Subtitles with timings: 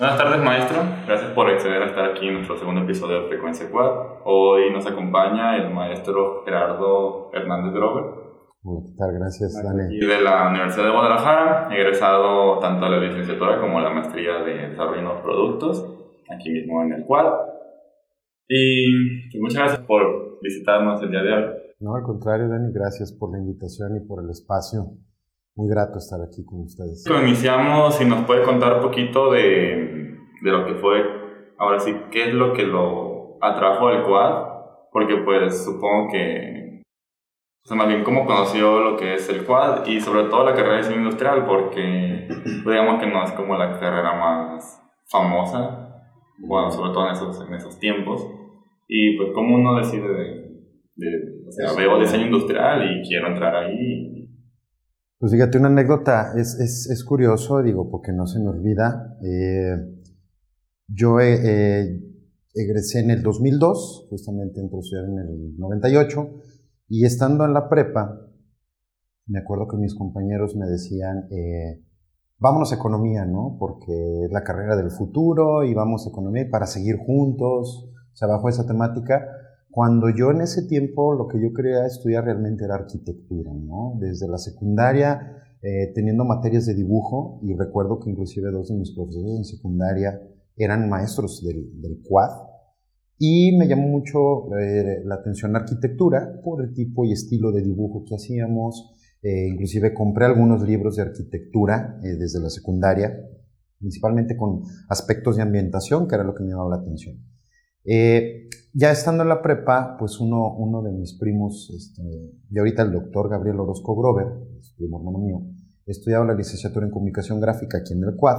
[0.00, 0.78] Buenas tardes, maestro.
[1.06, 4.22] Gracias por acceder a estar aquí en nuestro segundo episodio de Frecuencia Quad.
[4.24, 8.04] Hoy nos acompaña el maestro Gerardo Hernández Grover.
[8.62, 9.12] ¿Qué tal?
[9.12, 9.94] Gracias, Dani.
[9.94, 14.38] Y de la Universidad de Guadalajara, egresado tanto a la licenciatura como a la maestría
[14.42, 15.84] de desarrollo de nuevos productos,
[16.30, 17.34] aquí mismo en el Quad.
[18.48, 21.44] Y pues, muchas gracias por visitarnos el día de hoy.
[21.80, 24.96] No, al contrario, Dani, gracias por la invitación y por el espacio
[25.60, 27.04] muy grato estar aquí con ustedes.
[27.22, 31.02] Iniciamos, si nos puede contar un poquito de, de lo que fue,
[31.58, 34.44] ahora sí, qué es lo que lo atrajo al quad,
[34.90, 36.82] porque pues supongo que,
[37.62, 40.54] o sea, más bien cómo conoció lo que es el quad y sobre todo la
[40.54, 42.26] carrera de diseño industrial, porque
[42.64, 46.04] digamos que no es como la carrera más famosa,
[46.38, 48.26] bueno, sobre todo en esos, en esos tiempos,
[48.88, 50.50] y pues cómo uno decide de,
[50.96, 51.08] de
[51.46, 54.19] o sea, veo diseño industrial y quiero entrar ahí
[55.20, 59.18] pues fíjate, una anécdota, es, es, es, curioso, digo, porque no se me olvida.
[59.22, 60.00] Eh,
[60.88, 62.00] yo eh, eh,
[62.54, 66.26] egresé en el 2002, justamente entré a estudiar en el 98,
[66.88, 68.18] y estando en la prepa,
[69.26, 71.28] me acuerdo que mis compañeros me decían,
[72.38, 73.58] vámonos a economía, ¿no?
[73.60, 73.92] Porque
[74.24, 78.48] es la carrera del futuro y vamos a economía para seguir juntos, o sea, bajo
[78.48, 79.20] esa temática.
[79.70, 83.96] Cuando yo en ese tiempo lo que yo quería estudiar realmente era arquitectura, ¿no?
[84.00, 88.92] Desde la secundaria, eh, teniendo materias de dibujo, y recuerdo que inclusive dos de mis
[88.92, 90.20] profesores en secundaria
[90.56, 92.30] eran maestros del, del quad,
[93.22, 97.62] y me llamó mucho eh, la atención la arquitectura por el tipo y estilo de
[97.62, 103.14] dibujo que hacíamos, eh, inclusive compré algunos libros de arquitectura desde la secundaria,
[103.78, 107.18] principalmente con aspectos de ambientación, que era lo que me llamaba la atención.
[107.84, 112.02] Eh, ya estando en la prepa, pues uno, uno de mis primos, este,
[112.50, 114.26] y ahorita el doctor Gabriel Orozco Grover,
[114.76, 115.42] primo hermano mío,
[115.86, 118.38] estudiaba la licenciatura en comunicación gráfica aquí en el CUAD,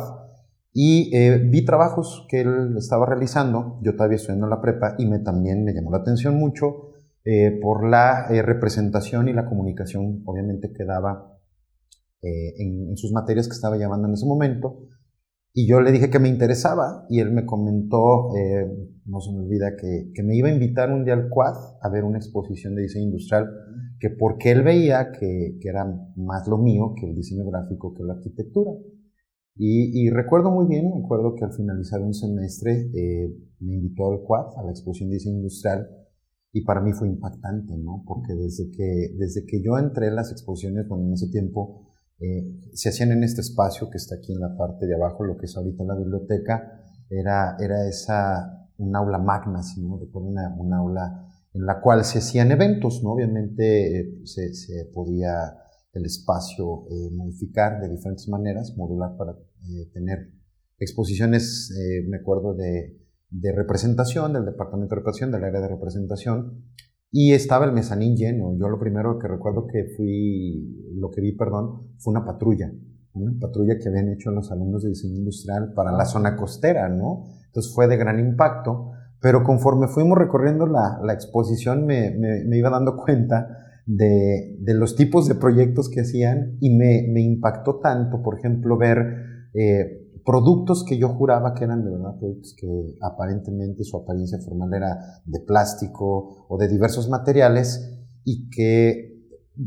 [0.73, 5.19] y eh, vi trabajos que él estaba realizando, yo todavía estudiando la prepa, y me,
[5.19, 6.91] también me llamó la atención mucho
[7.25, 11.38] eh, por la representación y la comunicación, obviamente, que daba
[12.22, 14.77] en, en sus materias que estaba llevando en ese momento,
[15.53, 18.66] y yo le dije que me interesaba y él me comentó, eh,
[19.06, 21.89] no se me olvida, que, que, me iba a invitar un día al Quad a
[21.89, 23.50] ver una exposición de diseño industrial,
[24.00, 25.85] que porque él veía que, que era
[26.16, 28.72] más lo mío que el diseño gráfico que la arquitectura.
[29.57, 34.09] Y, y recuerdo muy bien, me acuerdo que al finalizar un semestre eh, me invitó
[34.09, 35.88] al Quad, a la exposición de diseño industrial,
[36.53, 38.03] y para mí fue impactante, ¿no?
[38.06, 41.91] Porque desde que, desde que yo entré en las exposiciones, bueno, en ese tiempo
[42.21, 45.37] eh, se hacían en este espacio que está aquí en la parte de abajo, lo
[45.37, 49.99] que es ahorita la biblioteca, era, era esa, un aula magna, ¿sí, ¿no?
[50.13, 53.13] una, un aula en la cual se hacían eventos, ¿no?
[53.13, 55.57] Obviamente eh, se, se, podía
[55.93, 59.35] el espacio eh, modificar de diferentes maneras, modular para
[59.93, 60.31] tener
[60.79, 61.71] exposiciones,
[62.07, 62.97] me acuerdo de,
[63.29, 66.65] de representación, del departamento de representación, del área de representación,
[67.11, 68.57] y estaba el mezanín lleno.
[68.57, 72.72] Yo lo primero que recuerdo que fui, lo que vi, perdón, fue una patrulla.
[73.13, 77.25] Una patrulla que habían hecho los alumnos de diseño industrial para la zona costera, ¿no?
[77.47, 78.91] Entonces fue de gran impacto.
[79.19, 84.73] Pero conforme fuimos recorriendo la, la exposición me, me, me, iba dando cuenta de, de,
[84.73, 90.10] los tipos de proyectos que hacían y me, me impactó tanto, por ejemplo, ver eh,
[90.25, 95.21] productos que yo juraba que eran de verdad productos que aparentemente su apariencia formal era
[95.25, 99.11] de plástico o de diversos materiales y que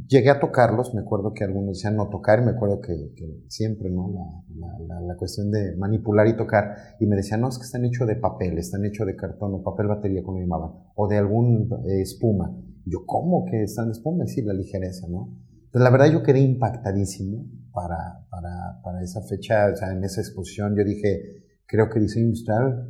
[0.08, 3.12] llegué a tocarlos, me acuerdo que algunos decían no tocar, y me acuerdo que,
[3.48, 4.44] siempre, ¿no?
[4.56, 8.06] La, la, cuestión de manipular y tocar, y me decían, no, es que están hechos
[8.08, 12.00] de papel, están hechos de cartón o papel batería, como llamaban, o de algún eh,
[12.00, 12.56] espuma.
[12.86, 14.26] Yo, ¿cómo que están de espuma?
[14.26, 15.28] Sí, la ligereza, ¿no?
[15.66, 20.20] Entonces, la verdad yo quedé impactadísimo para, para, para, esa fecha, o sea, en esa
[20.20, 22.88] exposición, yo dije, creo que diseño industrial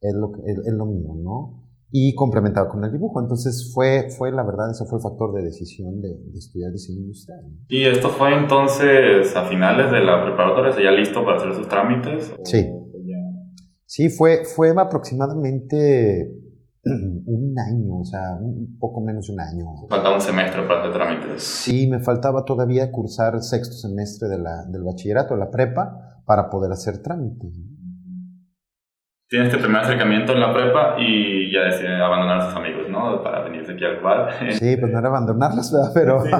[0.00, 1.62] es lo, es, es lo mío, ¿no?
[1.90, 3.20] Y complementado con el dibujo.
[3.20, 7.02] Entonces fue, fue la verdad, ese fue el factor de decisión de, de estudiar diseño
[7.02, 7.40] industrial.
[7.68, 10.74] ¿Y esto fue entonces a finales de la preparatoria?
[10.82, 12.34] ¿Ya listo para hacer sus trámites?
[12.42, 12.68] Sí.
[13.86, 16.43] Sí, fue, fue aproximadamente
[17.26, 19.64] un año, o sea, un poco menos de un año.
[19.88, 21.42] Faltaba un semestre para hacer trámites.
[21.42, 26.72] Sí, me faltaba todavía cursar sexto semestre de la, del bachillerato, la prepa, para poder
[26.72, 27.52] hacer trámites.
[29.28, 33.22] Tienes este primer acercamiento en la prepa y ya decidí abandonar a sus amigos, ¿no?
[33.22, 34.28] Para venirse aquí al cual.
[34.52, 35.90] Sí, pues no era abandonarlos, ¿verdad?
[35.94, 36.20] Pero...
[36.20, 36.36] Sí, sí,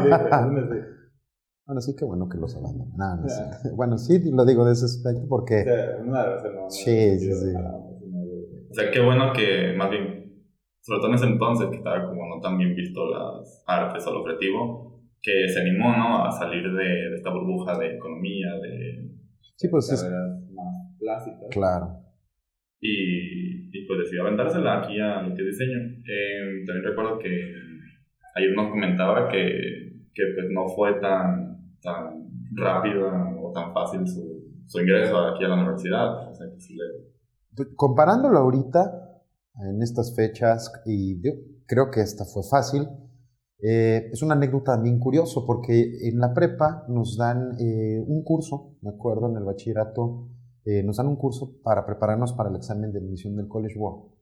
[1.67, 2.97] Bueno, sí, qué bueno que los abandonan.
[2.97, 3.69] No, no, sí.
[3.75, 5.65] Bueno, sí, lo digo de ese aspecto porque...
[6.69, 7.55] Sí, sí, sí.
[8.71, 10.25] O sea, qué bueno que más bien
[10.85, 14.13] sobre todo en ese entonces que estaba como no tan bien visto las artes o
[14.13, 16.27] lo creativo, que se animó ¿no?
[16.27, 19.11] a salir de, de esta burbuja de economía, de
[19.57, 20.05] sí, pues es,
[20.53, 21.49] más clásicas.
[21.51, 21.87] Claro.
[22.81, 25.79] y, y pues decidió aventársela aquí a lo que diseño.
[25.79, 27.55] Eh, también recuerdo que
[28.35, 33.09] ayer nos comentaba que, que pues no fue tan, tan rápido
[33.41, 36.29] o tan fácil su, su ingreso aquí a la universidad.
[36.29, 37.65] O sea, que sí le...
[37.75, 39.04] Comparándolo ahorita,
[39.57, 41.33] en estas fechas, y yo
[41.67, 42.89] creo que esta fue fácil,
[43.67, 48.77] eh, es una anécdota bien curioso porque en la prepa nos dan eh, un curso,
[48.83, 50.29] me acuerdo, en el bachillerato,
[50.65, 54.13] eh, nos dan un curso para prepararnos para el examen de admisión del College Board.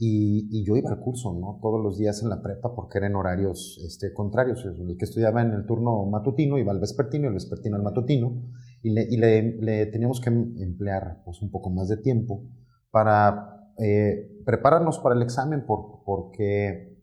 [0.00, 1.58] Y, yo iba al curso, ¿no?
[1.60, 4.64] Todos los días en la prepa porque eran horarios este, contrarios.
[4.64, 8.44] El que estudiaba en el turno matutino iba al vespertino y el vespertino al matutino.
[8.80, 12.44] Y le, y le, teníamos que emplear pues, un poco más de tiempo
[12.92, 13.57] para
[14.44, 16.98] prepararnos para el examen por, porque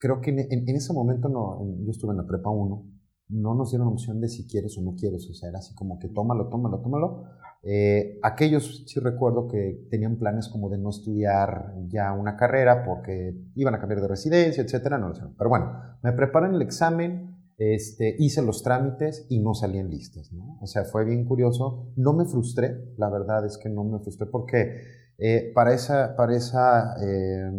[0.00, 2.84] creo que en, ese momento no, yo estuve en la prepa 1,
[3.28, 5.98] no nos dieron opción de si quieres o no quieres, o sea, era así como
[5.98, 7.24] que tómalo, tómalo, tómalo.
[7.62, 13.36] Eh, aquellos sí recuerdo que tenían planes como de no estudiar ya una carrera porque
[13.54, 15.22] iban a cambiar de residencia, etcétera, no lo sé.
[15.36, 15.70] Pero bueno,
[16.02, 20.58] me preparé en el examen, este, hice los trámites y no salían listas, ¿no?
[20.62, 21.92] O sea, fue bien curioso.
[21.96, 26.36] No me frustré, la verdad es que no me frustré porque eh, para esa, para
[26.36, 27.50] esa eh,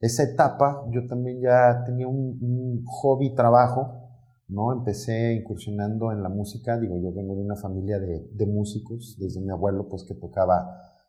[0.00, 4.08] esa etapa yo también ya tenía un, hobby trabajo,
[4.48, 4.72] ¿no?
[4.72, 9.40] Empecé incursionando en la música, digo, yo vengo de una familia de, de músicos, desde
[9.40, 10.66] mi abuelo, pues que tocaba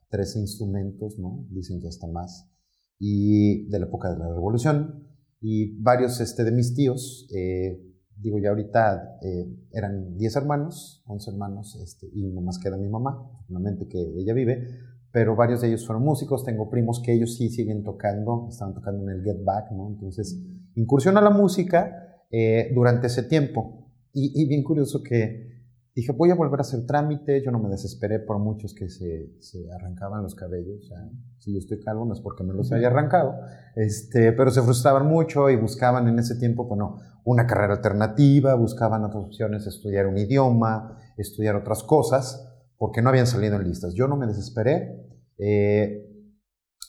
[0.09, 1.45] 13 instrumentos, ¿no?
[1.49, 2.51] Dicen que hasta más,
[2.99, 5.07] y de la época de la Revolución,
[5.39, 7.81] y varios este, de mis tíos, eh,
[8.17, 13.25] digo, ya ahorita eh, eran 10 hermanos, 11 hermanos, este, y nomás queda mi mamá,
[13.33, 14.67] afortunadamente que ella vive,
[15.11, 19.03] pero varios de ellos fueron músicos, tengo primos que ellos sí siguen tocando, estaban tocando
[19.03, 19.89] en el Get Back, ¿no?
[19.89, 20.39] Entonces,
[20.75, 23.89] incursión a la música eh, durante ese tiempo.
[24.13, 25.51] Y, bien curioso que
[25.95, 29.33] dije, voy a volver a hacer trámite, yo no me desesperé por muchos que se,
[29.39, 30.91] se arrancaban los cabellos,
[31.37, 33.35] si yo estoy calvo no es porque me los haya arrancado,
[33.75, 39.05] este, pero se frustraban mucho y buscaban en ese tiempo, bueno, una carrera alternativa, buscaban
[39.05, 42.50] otras opciones, estudiar un idioma, estudiar otras cosas,
[42.81, 43.93] porque no habían salido en listas.
[43.93, 45.07] Yo no me desesperé,
[45.37, 46.03] eh,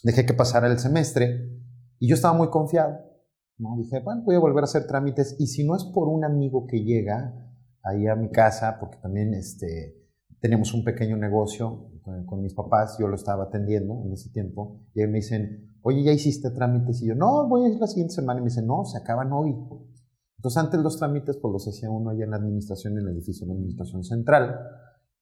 [0.02, 1.50] dejé que pasara el semestre
[1.98, 2.98] y yo estaba muy confiado.
[3.58, 3.76] ¿no?
[3.76, 6.66] Dije, bueno, voy a volver a hacer trámites y si no es por un amigo
[6.66, 7.34] que llega
[7.82, 10.02] ahí a mi casa, porque también este,
[10.40, 11.90] teníamos un pequeño negocio
[12.26, 16.12] con, mis papás, yo lo estaba atendiendo en ese tiempo, y me dicen, oye, ¿ya
[16.12, 17.02] hiciste trámites?
[17.02, 18.40] Y yo, no, voy a ir la siguiente semana.
[18.40, 19.54] Y me dicen, no, se acaban hoy.
[20.38, 23.46] Entonces, antes los trámites, pues los hacía uno allá en la administración, en el edificio
[23.46, 24.58] de la administración central.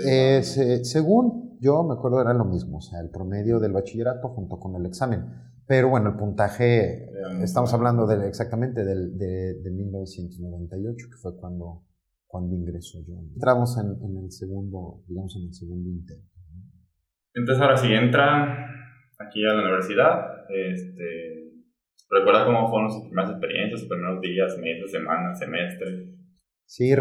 [0.05, 4.59] Eh, según yo me acuerdo era lo mismo, o sea, el promedio del bachillerato junto
[4.59, 5.25] con el examen.
[5.67, 7.11] Pero bueno, el puntaje,
[7.43, 11.83] estamos hablando de, exactamente del, de, de, 1998, que fue cuando,
[12.25, 13.13] cuando ingresó yo.
[13.35, 16.27] Entramos en, en, el segundo, digamos, en el segundo intento.
[17.35, 18.65] Entonces ahora sí, entra
[19.19, 21.38] aquí a la universidad, este,
[22.09, 26.09] ¿Recuerdas cómo fueron sus primeras experiencias, sus primeros días, meses, semanas, semestres?
[26.65, 26.93] Sí,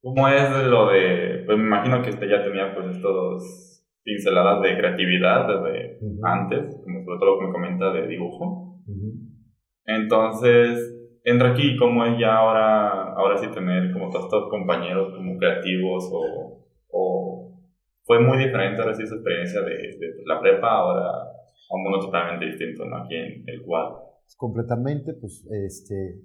[0.00, 1.42] ¿Cómo es lo de.?
[1.46, 7.02] Pues me imagino que usted ya tenía pues estos pinceladas de creatividad desde antes, como
[7.04, 8.80] sobre todo lo que me comenta de dibujo.
[9.84, 15.36] Entonces, entra aquí, ¿cómo es ya ahora, ahora sí tener como todos estos compañeros como
[15.38, 17.60] creativos o, o
[18.04, 21.37] fue muy diferente ahora sí su experiencia de, de la prepa ahora
[21.70, 23.04] un mundo totalmente distinto, ¿no?
[23.04, 23.94] Aquí en el cual.
[24.36, 26.22] Completamente, pues, este,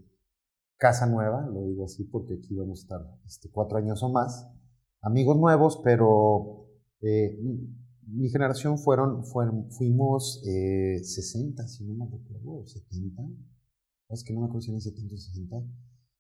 [0.78, 4.50] casa nueva, lo digo así porque aquí vamos a estar este, cuatro años o más.
[5.02, 6.68] Amigos nuevos, pero
[7.02, 7.38] eh,
[8.08, 13.24] mi generación fueron, fueron fuimos eh, 60, si no me recuerdo, 70.
[14.10, 15.56] Es que no me acuerdo si eran 70 o 60.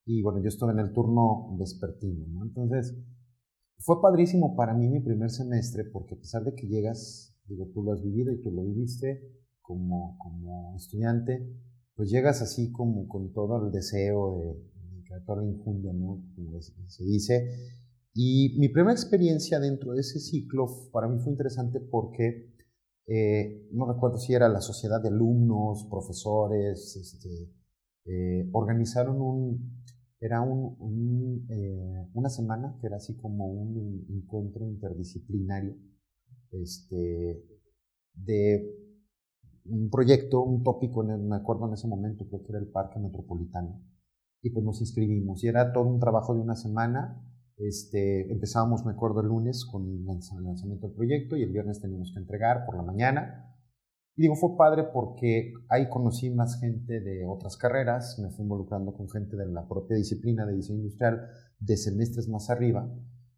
[0.06, 2.44] Y bueno, yo estuve en el turno vespertino, ¿no?
[2.44, 2.96] Entonces,
[3.80, 7.84] Fue padrísimo para mí mi primer semestre porque a pesar de que llegas, digo, tú
[7.84, 9.22] lo has vivido y tú lo viviste
[9.62, 11.48] como, como estudiante,
[11.96, 14.48] pues llegas así como con todo el deseo de,
[15.14, 16.24] de toda la injundia, ¿no?
[16.36, 17.48] Como se dice.
[18.14, 22.54] Y mi primera experiencia dentro de ese ciclo para mí fue interesante porque
[23.08, 27.52] eh, no recuerdo si era la sociedad de alumnos, profesores, este,
[28.06, 29.84] eh, organizaron un,
[30.20, 35.76] era un, eh, una semana que era así como un encuentro interdisciplinario
[36.54, 37.44] este,
[38.14, 38.84] de
[39.66, 43.82] un proyecto, un tópico, me acuerdo en ese momento, creo que era el Parque Metropolitano,
[44.42, 47.22] y pues nos inscribimos, y era todo un trabajo de una semana,
[47.58, 52.12] este, empezábamos, me acuerdo, el lunes con el lanzamiento del proyecto y el viernes teníamos
[52.14, 53.50] que entregar por la mañana.
[54.16, 58.94] Y digo, fue padre porque ahí conocí más gente de otras carreras, me fui involucrando
[58.94, 61.28] con gente de la propia disciplina de diseño industrial
[61.60, 62.92] de semestres más arriba.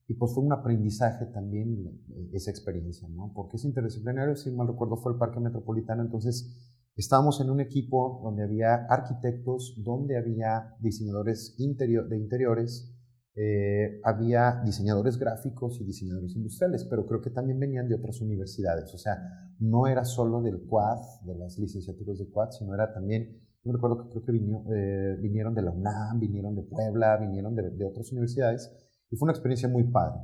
[0.07, 3.31] Y pues fue un aprendizaje también eh, esa experiencia, ¿no?
[3.33, 6.55] Porque es interdisciplinario, si mal recuerdo, fue el Parque Metropolitano, entonces
[6.95, 12.95] estábamos en un equipo donde había arquitectos, donde había diseñadores de interiores,
[13.37, 18.93] eh, había diseñadores gráficos y diseñadores industriales, pero creo que también venían de otras universidades.
[18.93, 19.17] O sea,
[19.59, 24.03] no era solo del QUAD, de las licenciaturas de QUAD, sino era también, yo recuerdo
[24.03, 28.09] que creo que eh, vinieron de la UNAM, vinieron de Puebla, vinieron de, de, otras
[28.13, 28.71] universidades,
[29.09, 30.19] y fue una experiencia muy padre.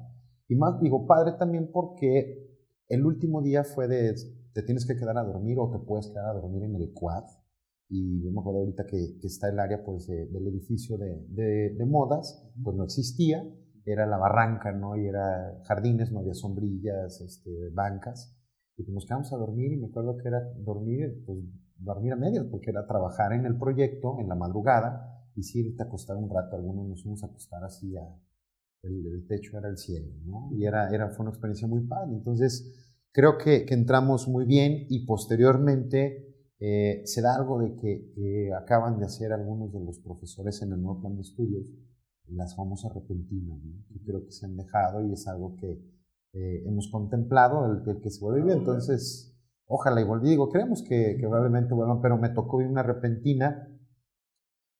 [0.47, 2.51] Y más digo padre también porque
[2.89, 4.13] el último día fue de,
[4.53, 7.23] te tienes que quedar a dormir o te puedes quedar a dormir en el QUAD.
[7.89, 11.85] Y yo me acuerdo ahorita que, que está el área pues, del edificio de, de,
[11.85, 13.43] modas, pues no existía,
[13.85, 14.95] era la barranca, ¿no?
[14.95, 18.37] Y era jardines, no había sombrillas, este, bancas,
[18.77, 21.39] y pues nos quedamos a dormir y me acuerdo que era dormir, pues
[21.77, 25.07] dormir a medias, porque era trabajar en el proyecto en la madrugada.
[25.35, 28.01] Y sí irte a acostar un rato, algunos nos fuimos a acostar así a,
[28.83, 30.49] el, techo era el cielo, ¿no?
[30.53, 34.85] Y era, era, fue una experiencia muy padre, entonces creo que, que entramos muy bien
[34.89, 40.61] y posteriormente eh, se da algo de que acaban de hacer algunos de los profesores
[40.61, 41.65] en el nuevo plan de estudios,
[42.27, 43.59] las famosas repentinas,
[43.91, 45.81] que creo que se han dejado y es algo que
[46.33, 48.53] eh, hemos contemplado, el, que se vuelve.
[48.53, 49.35] Entonces,
[49.65, 50.29] ojalá y volví.
[50.29, 53.67] Digo, creemos que, probablemente vuelvan, pero me tocó una repentina.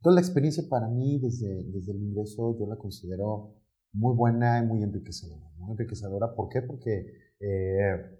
[0.01, 3.61] Toda la experiencia para mí desde, desde el ingreso yo la considero
[3.93, 5.50] muy buena y muy enriquecedora.
[5.57, 6.62] Muy enriquecedora, ¿por qué?
[6.62, 7.05] Porque
[7.41, 8.19] eh,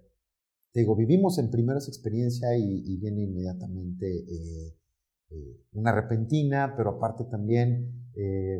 [0.74, 4.76] digo, vivimos en primeras experiencias y, viene inmediatamente eh,
[5.30, 8.10] eh, una repentina, pero aparte también,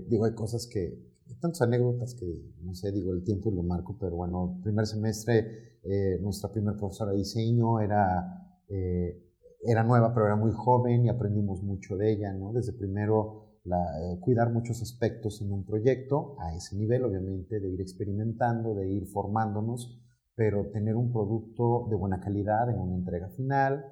[0.09, 4.17] digo, hay cosas que, tantas anécdotas que, no sé, digo, el tiempo lo marco, pero
[4.17, 5.81] bueno, primer semestre,
[6.21, 11.97] nuestra primera profesora de diseño era, era nueva, pero era muy joven y aprendimos mucho
[11.97, 12.53] de ella, ¿no?
[12.53, 17.81] Desde primero, la, cuidar muchos aspectos en un proyecto, a ese nivel, obviamente, de ir
[17.81, 20.03] experimentando, de ir formándonos,
[20.35, 23.85] pero tener un producto de buena calidad en una entrega final.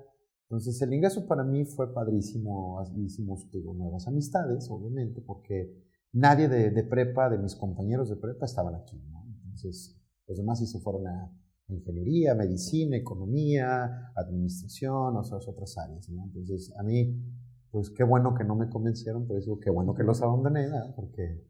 [0.49, 5.73] Entonces el ingreso para mí fue padrísimo, hicimos nuevas amistades, obviamente, porque
[6.13, 9.01] nadie de, prepa, de mis compañeros de prepa, estaban aquí.
[9.45, 9.97] Entonces
[10.27, 11.33] los demás sí se fueron a
[11.69, 16.09] ingeniería, medicina, economía, administración, o sea, otras áreas.
[16.09, 17.17] Entonces a mí,
[17.71, 21.45] pues qué bueno que no me convencieron, por eso qué bueno que los abandoné, porque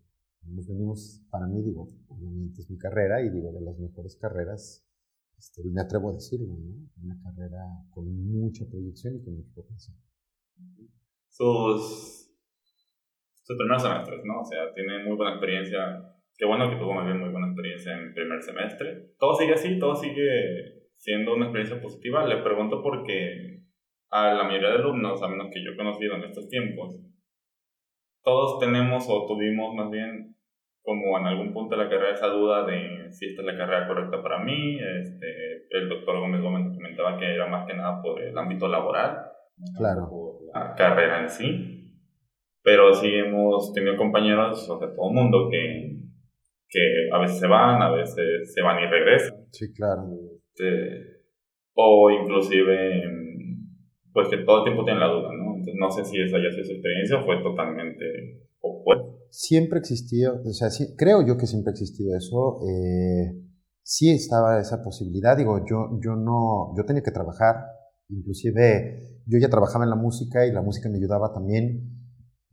[0.47, 4.87] nos venimos, para mí, digo, obviamente es mi carrera y digo, de las mejores carreras,
[5.39, 6.91] este, me atrevo a decirlo, ¿no?
[7.03, 9.97] Una carrera con mucha proyección y con mucho potencial.
[11.29, 12.31] Sus,
[13.43, 14.41] sus primeros semestres, ¿no?
[14.41, 15.79] O sea, tiene muy buena experiencia.
[16.37, 19.15] Qué bueno que tuvo bien muy buena experiencia en primer semestre.
[19.19, 22.27] Todo sigue así, todo sigue siendo una experiencia positiva.
[22.27, 23.60] Le pregunto porque
[24.11, 26.99] a la mayoría de alumnos, a menos que yo he conocido en estos tiempos,
[28.23, 30.37] todos tenemos o tuvimos más bien
[30.83, 33.87] como en algún punto de la carrera esa duda de si esta es la carrera
[33.87, 34.79] correcta para mí.
[34.79, 39.19] Este, el doctor Gómez Gómez comentaba que era más que nada por el ámbito laboral,
[39.77, 40.09] claro.
[40.09, 41.77] por la carrera en sí.
[42.63, 45.97] Pero sí hemos tenido compañeros, o sea, todo el mundo, que,
[46.69, 49.47] que a veces se van, a veces se van y regresan.
[49.51, 50.03] Sí, claro.
[50.53, 51.21] Este,
[51.75, 53.03] o inclusive,
[54.13, 55.57] pues que todo el tiempo tienen la duda, ¿no?
[55.57, 58.05] Entonces no sé si esa ya sido su experiencia o fue totalmente
[58.61, 62.61] opuesta siempre existió, o sea, creo yo que siempre ha existido eso.
[62.69, 63.33] Eh,
[63.83, 65.37] sí estaba esa posibilidad.
[65.37, 67.57] Digo, yo, yo no, yo tenía que trabajar,
[68.09, 71.97] inclusive yo ya trabajaba en la música y la música me ayudaba también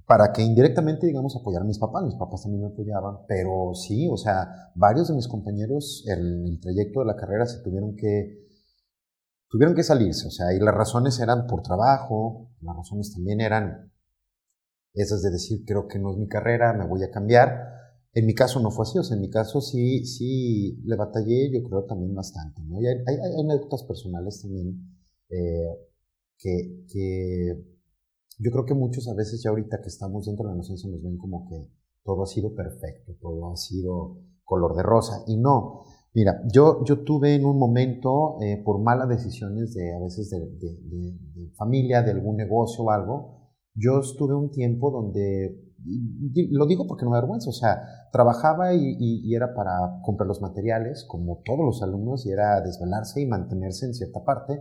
[0.06, 2.04] para que indirectamente, digamos, apoyar a mis papás.
[2.04, 6.60] Mis papás también me apoyaban, pero sí, o sea, varios de mis compañeros en el
[6.62, 8.47] trayecto de la carrera se tuvieron que,
[9.50, 13.92] tuvieron que salirse, o sea, y las razones eran por trabajo, las razones también eran
[14.94, 17.76] esas de decir, creo que no es mi carrera, me voy a cambiar.
[18.14, 21.52] en mi caso no fue así, o sea, en mi caso sí, sí le batallé,
[21.52, 22.82] yo creo también bastante, ¿no?
[22.82, 24.98] Y hay, hay, anécdotas personales también
[25.30, 25.78] eh,
[26.38, 27.64] que, que,
[28.40, 31.04] yo creo que muchos a veces ya ahorita que estamos dentro de la inocencia nos
[31.04, 31.70] ven como que
[32.04, 35.84] todo ha sido perfecto, todo ha sido color de rosa, y no.
[36.18, 40.40] Mira, yo, yo tuve en un momento, eh, por malas decisiones de a veces de,
[40.40, 45.68] de, de familia, de algún negocio o algo, yo estuve un tiempo donde
[46.50, 51.06] lo digo porque no me avergüenza, o sea, trabajaba y, era para comprar los materiales,
[51.08, 54.60] como todos los alumnos, y era desvelarse y mantenerse en cierta parte.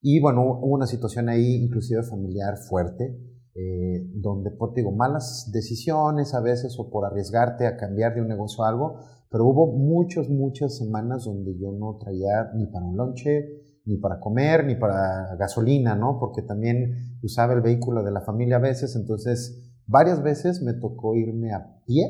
[0.00, 3.16] Y bueno, hubo una situación ahí, inclusive familiar, fuerte,
[3.54, 8.28] eh, donde, por digo, malas decisiones a veces o por arriesgarte a cambiar de un
[8.28, 8.98] negocio a algo,
[9.30, 14.20] pero hubo muchas, muchas semanas donde yo no traía ni para un lonche, ni para
[14.20, 16.18] comer, ni para gasolina, ¿no?
[16.18, 21.16] Porque también usaba el vehículo de la familia a veces, entonces Varias veces me tocó
[21.16, 22.04] irme a pie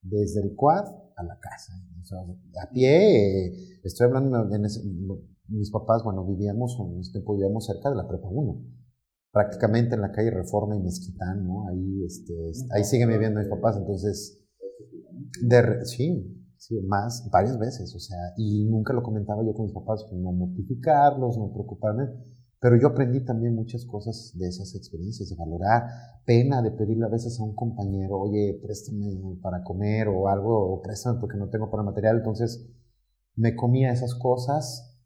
[0.00, 1.74] desde el quad a la casa.
[2.58, 3.52] a pie, eh,
[3.84, 4.58] estoy hablando, de
[5.48, 8.64] mis papás, bueno, vivíamos, en ese tiempo vivíamos cerca de la Prepa 1,
[9.30, 11.68] prácticamente en la calle Reforma y Mezquitán, ¿no?
[11.68, 12.34] Ahí, este,
[12.74, 14.42] ahí siguen viviendo mis papás, entonces,
[15.42, 19.74] de, sí, sí, más, varias veces, o sea, y nunca lo comentaba yo con mis
[19.74, 22.08] papás, no mortificarlos, no preocuparme,
[22.60, 25.82] pero yo aprendí también muchas cosas de esas experiencias, de valorar,
[26.24, 30.80] pena de pedirle a veces a un compañero, oye, préstame para comer o algo, o
[30.80, 32.18] préstame porque no tengo para material.
[32.18, 32.70] Entonces
[33.34, 34.96] me comía esas cosas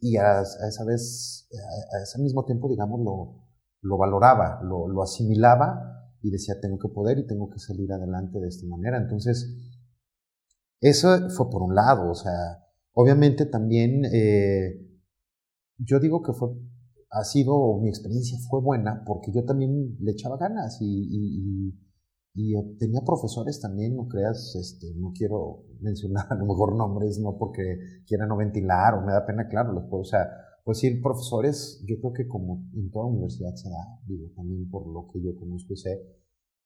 [0.00, 3.46] y a, esa vez, a, ese mismo tiempo, digamos, lo,
[3.82, 8.40] lo valoraba, lo, lo, asimilaba y decía, tengo que poder y tengo que salir adelante
[8.40, 8.98] de esta manera.
[8.98, 9.77] Entonces,
[10.80, 14.84] eso fue por un lado, o sea, obviamente también, eh,
[15.78, 16.50] yo digo que fue
[17.10, 21.74] ha sido, mi experiencia fue buena porque yo también le echaba ganas y, y,
[22.34, 27.18] y, eh, tenía profesores también, no creas, este, no quiero mencionar a lo mejor nombres,
[27.18, 30.28] no porque quiera no ventilar o me da pena, claro, los puedo, o sea,
[30.64, 34.86] pues sí, profesores, yo creo que como en toda universidad se da, digo, también por
[34.86, 36.02] lo que yo conozco y sé,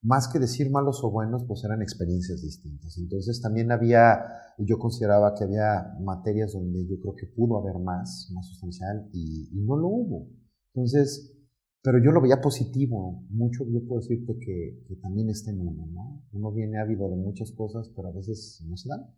[0.03, 2.99] más que decir malos o buenos, pues eran experiencias distintas.
[2.99, 4.21] Entonces también había,
[4.59, 9.49] yo consideraba que había materias donde yo creo que pudo haber más, más sustancial, y,
[9.65, 10.29] no lo hubo.
[10.75, 11.39] Entonces,
[11.83, 13.25] pero yo lo veía positivo.
[13.31, 16.25] Mucho yo puedo decirte que, también está en uno, ¿no?
[16.33, 19.15] Uno viene ávido de muchas cosas, pero a veces no se dan.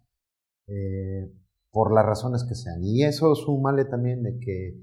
[0.67, 1.33] Eh,
[1.71, 2.85] por las razones que sean.
[2.85, 4.81] Y eso súmale también de que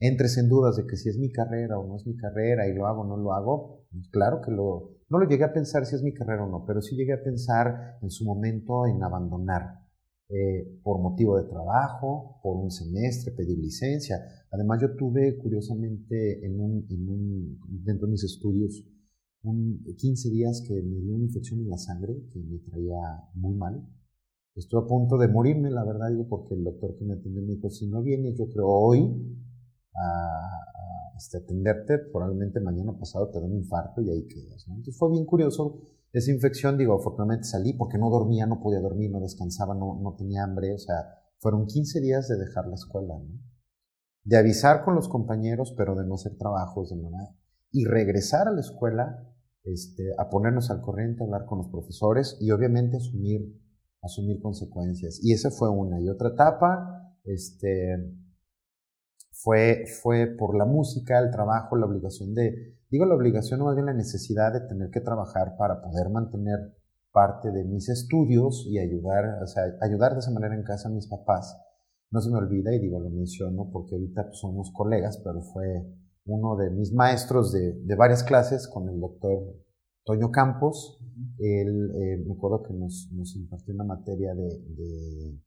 [0.00, 2.74] entres en dudas de que si es mi carrera o no es mi carrera y
[2.74, 5.86] lo hago o no lo hago, pues claro que lo, no lo llegué a pensar
[5.86, 9.02] si es mi carrera o no, pero sí llegué a pensar en su momento en
[9.02, 9.84] abandonar
[10.28, 14.16] eh, por motivo de trabajo, por un semestre, pedir licencia.
[14.50, 18.84] Además yo tuve curiosamente en un, en un, dentro de mis estudios
[19.42, 22.98] un, 15 días que me dio una infección en la sangre que me traía
[23.34, 23.86] muy mal.
[24.54, 27.68] Estuve a punto de morirme, la verdad, porque el doctor que me atendió me dijo,
[27.70, 29.00] si no vienes, yo creo hoy
[29.94, 30.73] a,
[31.16, 34.66] este, atenderte, probablemente mañana pasado te da un infarto y ahí quedas.
[34.68, 35.80] Entonces fue bien curioso
[36.12, 40.14] esa infección, digo, afortunadamente salí porque no dormía, no podía dormir, no descansaba, no, no
[40.14, 40.94] tenía hambre, o sea,
[41.38, 43.40] fueron 15 días de dejar la escuela, ¿no?
[44.24, 47.36] de avisar con los compañeros, pero de no hacer trabajos de manera,
[47.70, 49.28] y regresar a la escuela,
[49.64, 53.60] este, a ponernos al corriente, hablar con los profesores y obviamente asumir,
[54.02, 55.18] asumir consecuencias.
[55.22, 56.00] Y esa fue una.
[56.00, 57.96] Y otra etapa, este,
[59.34, 63.74] fue, fue por la música, el trabajo, la obligación de, digo la obligación o más
[63.74, 66.74] bien la necesidad de tener que trabajar para poder mantener
[67.12, 70.92] parte de mis estudios y ayudar, o sea, ayudar de esa manera en casa a
[70.92, 71.56] mis papás.
[72.10, 75.84] No se me olvida y digo, lo menciono porque ahorita pues, somos colegas, pero fue
[76.26, 79.56] uno de mis maestros de, de varias clases con el doctor
[80.04, 80.98] Toño Campos.
[81.38, 85.40] Él, eh, me acuerdo que nos, nos impartió una materia de, de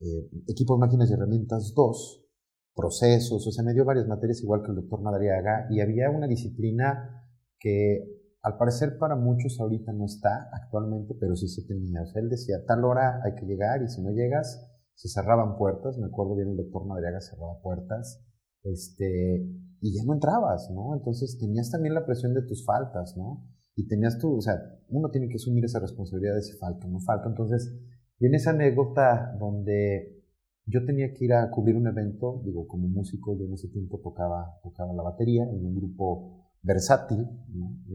[0.00, 2.29] eh, equipos, máquinas y herramientas 2,
[2.74, 6.26] procesos, o sea, me dio varias materias igual que el doctor Madariaga y había una
[6.26, 7.24] disciplina
[7.58, 12.02] que al parecer para muchos ahorita no está actualmente, pero sí se tenía.
[12.02, 15.56] O sea, él decía, tal hora hay que llegar y si no llegas, se cerraban
[15.58, 15.98] puertas.
[15.98, 18.24] Me acuerdo bien el doctor Madariaga cerraba puertas.
[18.62, 19.46] Este,
[19.80, 20.94] y ya no entrabas, ¿no?
[20.94, 23.46] Entonces tenías también la presión de tus faltas, ¿no?
[23.76, 24.54] Y tenías tú, o sea,
[24.88, 27.28] uno tiene que asumir esa responsabilidad de si falta o no falta.
[27.28, 27.74] Entonces,
[28.18, 30.19] viene esa anécdota donde
[30.66, 34.00] yo tenía que ir a cubrir un evento, digo, como músico, yo en ese tiempo
[34.02, 37.26] tocaba, tocaba la batería en un grupo versátil,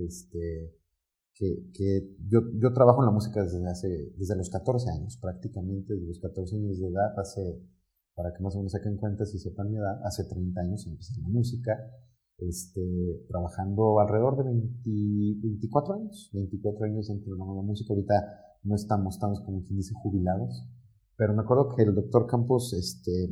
[0.05, 0.75] este,
[1.33, 5.93] que, que yo, yo, trabajo en la música desde, hace, desde los 14 años, prácticamente
[5.93, 7.61] desde los 14 años de edad, hace,
[8.15, 11.15] para que más o menos saquen cuenta si sepan mi edad, hace 30 años empecé
[11.15, 11.77] en la música,
[12.37, 17.93] este, trabajando alrededor de 24 años, 24 años dentro de la música.
[17.93, 18.13] Ahorita
[18.63, 20.67] no estamos, estamos como quien dice jubilados,
[21.17, 23.25] pero me acuerdo que el doctor Campos, este,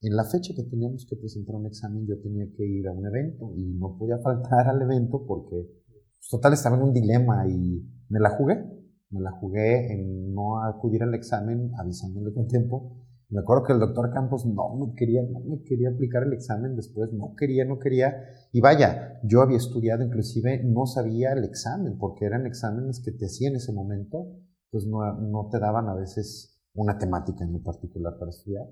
[0.00, 3.06] en la fecha que teníamos que presentar un examen, yo tenía que ir a un
[3.06, 7.82] evento y no podía faltar al evento porque, pues, total, estaba en un dilema y
[8.08, 8.64] me la jugué.
[9.10, 13.80] Me la jugué en no acudir al examen avisándole con tiempo me acuerdo que el
[13.80, 17.80] doctor Campos no me quería, no me quería aplicar el examen después, no quería, no
[17.80, 18.14] quería.
[18.52, 23.26] Y vaya, yo había estudiado, inclusive no sabía el examen, porque eran exámenes que te
[23.26, 24.28] hacían en ese momento,
[24.70, 28.66] pues no, no te daban a veces una temática en lo particular para estudiar.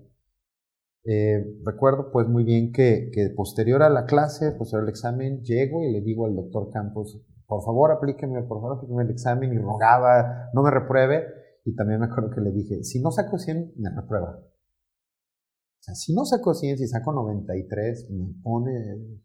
[1.04, 5.82] Eh, recuerdo pues muy bien que, que, posterior a la clase, posterior al examen, llego
[5.82, 9.58] y le digo al doctor Campos, por favor aplíqueme, por favor aplíqueme el examen y
[9.58, 11.26] rogaba, no me repruebe.
[11.64, 14.38] Y también me acuerdo que le dije, si no saco 100, me reprueba.
[14.38, 19.20] O sea, si no saco 100, si saco 93, me pone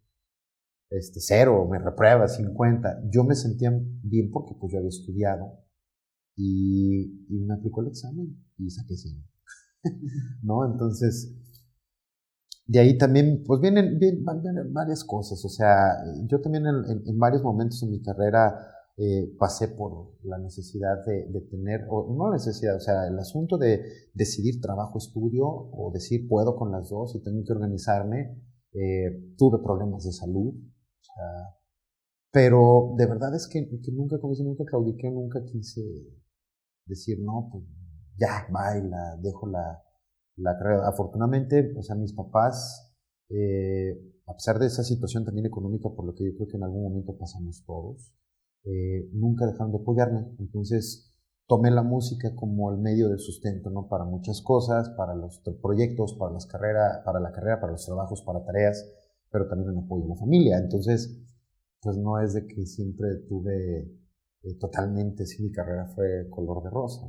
[0.89, 3.03] este, cero, me reprueba 50.
[3.09, 3.71] Yo me sentía
[4.03, 5.66] bien porque pues yo había estudiado
[6.37, 9.25] y, me aplicó el examen y saqué 100.
[10.43, 10.65] ¿No?
[10.71, 11.35] Entonces,
[12.65, 14.23] de ahí también, pues vienen, vienen,
[14.73, 15.43] varias cosas.
[15.43, 15.97] O sea,
[16.27, 18.55] yo también en varios momentos en mi carrera
[18.99, 23.83] eh, pasé por la necesidad de, tener, o no necesidad, o sea, el asunto de
[24.15, 28.41] decidir trabajo-estudio o decir puedo con las dos y tengo que organizarme.
[28.73, 31.57] Eh, tuve problemas de salud, o sea,
[32.31, 35.81] pero de verdad es que, nunca, como nunca claudiqué, nunca quise
[36.87, 37.63] decir, no, pues
[38.17, 39.83] ya, baila, dejo la,
[40.37, 40.87] la carrera.
[40.87, 42.95] Afortunadamente, o sea, mis papás,
[43.29, 43.91] eh,
[44.25, 46.83] a pesar de esa situación también económica, por lo que yo creo que en algún
[46.83, 48.13] momento pasamos todos,
[48.63, 50.27] eh, nunca dejaron de apoyarme.
[50.39, 51.13] Entonces
[51.47, 53.87] tomé la música como el medio de sustento, ¿no?
[53.87, 58.21] Para muchas cosas, para los proyectos, para las carreras, para la carrera, para los trabajos,
[58.23, 58.85] para tareas,
[59.31, 60.57] pero también en apoyo a la familia.
[60.57, 61.23] Entonces,
[61.81, 63.89] pues no es de que siempre tuve
[64.47, 67.05] eh, totalmente, si mi carrera fue color de rosa.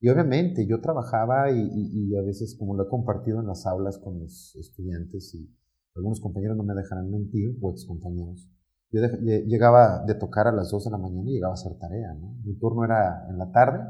[0.00, 4.18] Y obviamente yo trabajaba y, a veces, como lo he compartido en las aulas con
[4.20, 5.50] los estudiantes y
[5.94, 8.48] algunos compañeros no me dejarán mentir, o ex compañeros,
[8.90, 9.00] yo
[9.46, 12.36] llegaba de tocar a las 2 de la mañana y llegaba a hacer tarea, ¿no?
[12.44, 13.80] Mi turno era en la tarde,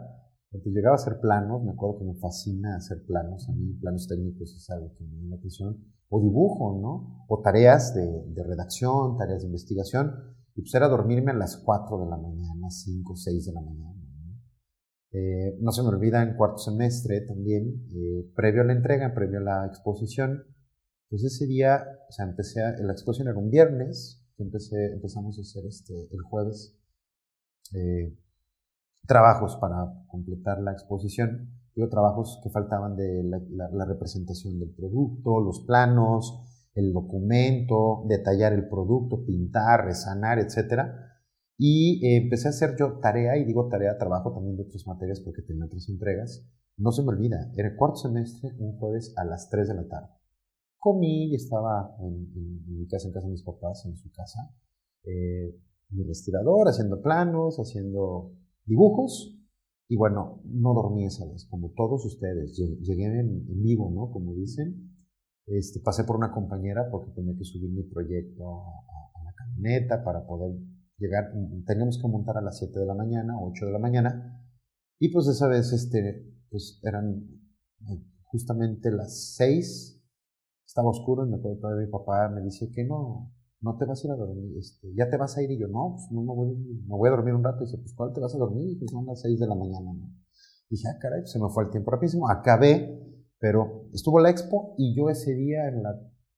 [0.52, 4.09] entonces llegaba a hacer planos, me acuerdo que me fascina hacer planos, a mí planos
[4.09, 5.76] técnicos es algo que me llama atención,
[6.09, 7.26] o dibujo, ¿no?
[7.29, 10.12] O tareas de, redacción, tareas de investigación,
[10.57, 14.03] y pues era dormirme a las 4 de la mañana, 5, 6 de la mañana.
[14.25, 14.40] ¿no?
[15.12, 19.38] Eh, no se me olvida en cuarto semestre también, eh, previo a la entrega, previo
[19.38, 20.45] a la exposición,
[21.09, 25.42] pues ese día, o sea, empecé, a, la exposición era un viernes, empecé, empezamos a
[25.42, 26.77] hacer este, el jueves
[27.75, 28.16] eh,
[29.07, 29.77] trabajos para
[30.09, 31.53] completar la exposición.
[31.75, 36.40] Digo, trabajos que faltaban de la, representación del producto, los planos,
[36.77, 40.83] el documento, detallar el producto, pintar, resanar, etc.
[41.59, 45.21] Y eh, empecé a hacer yo tarea, y digo tarea, trabajo también de otras materias
[45.21, 46.49] porque tenía otras entregas.
[46.77, 49.89] No se me olvida, era el cuarto semestre, un jueves a las 3 de la
[49.89, 50.17] tarde
[50.87, 52.33] comí y estaba en,
[52.69, 54.55] mi casa, en casa de mis papás, en su casa,
[55.03, 55.53] eh,
[55.91, 58.33] mi respirador, haciendo planos, haciendo
[58.65, 59.37] dibujos.
[59.89, 62.57] Y bueno, no dormí esa vez, como todos ustedes.
[62.57, 64.12] Llegué en, vivo, ¿no?
[64.12, 64.96] Como dicen.
[65.47, 70.27] Este, pasé por una compañera porque tenía que subir mi proyecto a, la camioneta para
[70.27, 70.57] poder
[70.99, 71.33] llegar.
[71.67, 74.43] Teníamos que montar a las 7 de la mañana, 8 de la mañana.
[74.99, 77.29] Y pues esa vez, este, pues eran
[77.89, 79.97] eh, justamente las 6
[80.67, 84.03] estaba oscuro y me acuerdo todavía mi papá me dice que no, no te vas
[84.03, 86.21] a ir a dormir, este, ya te vas a ir y yo no, pues no
[86.23, 88.39] me voy, me voy a dormir un rato y dice, pues ¿cuál te vas a
[88.39, 88.69] dormir?
[88.69, 90.11] Y pues son las 6 de la mañana, ¿no?
[90.69, 93.06] dije, ah, caray, pues, se me fue el tiempo rapidísimo, acabé,
[93.38, 95.90] pero estuvo la expo y yo ese día en la,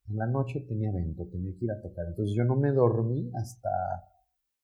[0.08, 3.30] en la noche tenía evento, tenía que ir a tocar, entonces yo no me dormí
[3.34, 3.70] hasta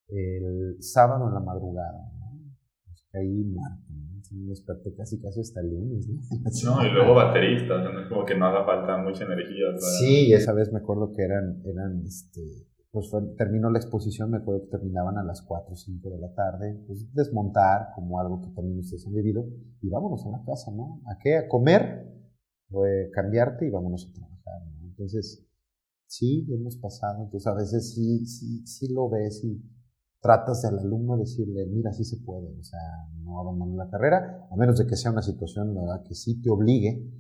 [0.09, 2.39] el sábado en la madrugada, ¿no?
[2.85, 3.93] Pues caí muerto,
[4.33, 6.77] me desperté casi casi hasta el lunes, ¿no?
[6.77, 9.67] No, y luego baterista, no es como que no haga falta mucha energía.
[9.99, 12.43] Sí, esa vez me acuerdo que eran, eran este,
[12.95, 16.33] pues terminó la exposición, me acuerdo que terminaban a las 4 o 5 de la
[16.33, 19.47] tarde, pues desmontar como algo que también ustedes han vivido
[19.83, 21.01] y vámonos a la casa, ¿no?
[21.07, 21.37] ¿A qué?
[21.37, 22.07] A comer,
[23.13, 24.89] cambiarte y vámonos a trabajar, ¿no?
[24.89, 25.45] Entonces,
[26.07, 29.63] sí, hemos pasado, entonces a veces sí, sí, sí lo ves y
[30.21, 32.81] tratas del alumno decirle, mira, sí se puede, o sea,
[33.23, 36.03] no abandones la carrera, a menos de que sea una situación ¿verdad?
[36.03, 37.11] que sí te obligue,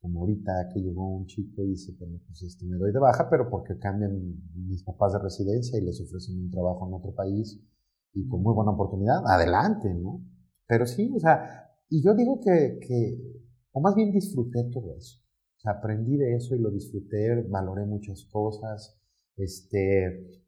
[0.00, 3.28] como ahorita que llegó un chico y dice, bueno, pues este, me doy de baja,
[3.30, 4.12] pero porque cambian
[4.54, 7.60] mis papás de residencia y les ofrecen un trabajo en otro país
[8.12, 10.24] y con muy buena oportunidad, adelante, ¿no?
[10.66, 12.78] Pero sí, o sea, y yo digo que
[13.72, 15.20] o más bien disfruté todo eso,
[15.64, 18.94] aprendí de eso y lo disfruté, valoré muchas cosas,
[19.36, 20.42] Este,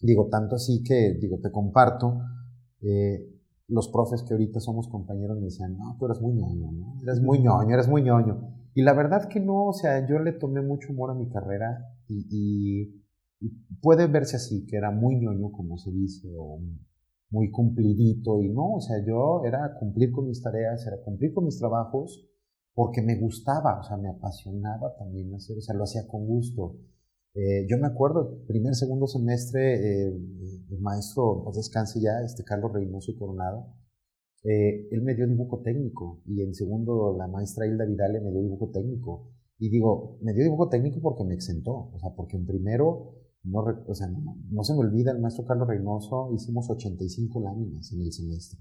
[0.00, 2.20] digo, tanto así que, digo, te comparto,
[2.82, 3.34] eh,
[3.68, 7.00] los profes que ahorita somos compañeros me decían, no, tú eres muy ñoño, ¿no?
[7.02, 8.54] Eres muy ñoño, eres muy ñoño.
[8.74, 11.78] Y la verdad que no, o sea, yo le tomé mucho amor a mi carrera
[12.08, 13.02] y,
[13.80, 16.60] puede verse así, que era muy ñoño, como se dice, o
[17.30, 21.44] muy cumplidito, y no, o sea, yo era cumplir con mis tareas, era cumplir con
[21.44, 22.28] mis trabajos,
[22.74, 26.76] porque me gustaba, o sea, me apasionaba también hacer, o sea, lo hacía con gusto.
[27.34, 30.06] Eh, yo me acuerdo, primer, segundo semestre, eh,
[30.70, 33.74] el maestro, pues descanse ya, este Carlos Reynoso y Coronado,
[34.44, 38.42] eh, él me dio dibujo técnico y en segundo la maestra Hilda Vidal me dio
[38.42, 39.30] dibujo técnico.
[39.58, 43.60] Y digo, me dio dibujo técnico porque me exentó, o sea, porque en primero, no,
[43.60, 48.12] o sea, no, se me olvida, el maestro Carlos Reynoso hicimos 85 láminas en el
[48.12, 48.58] semestre.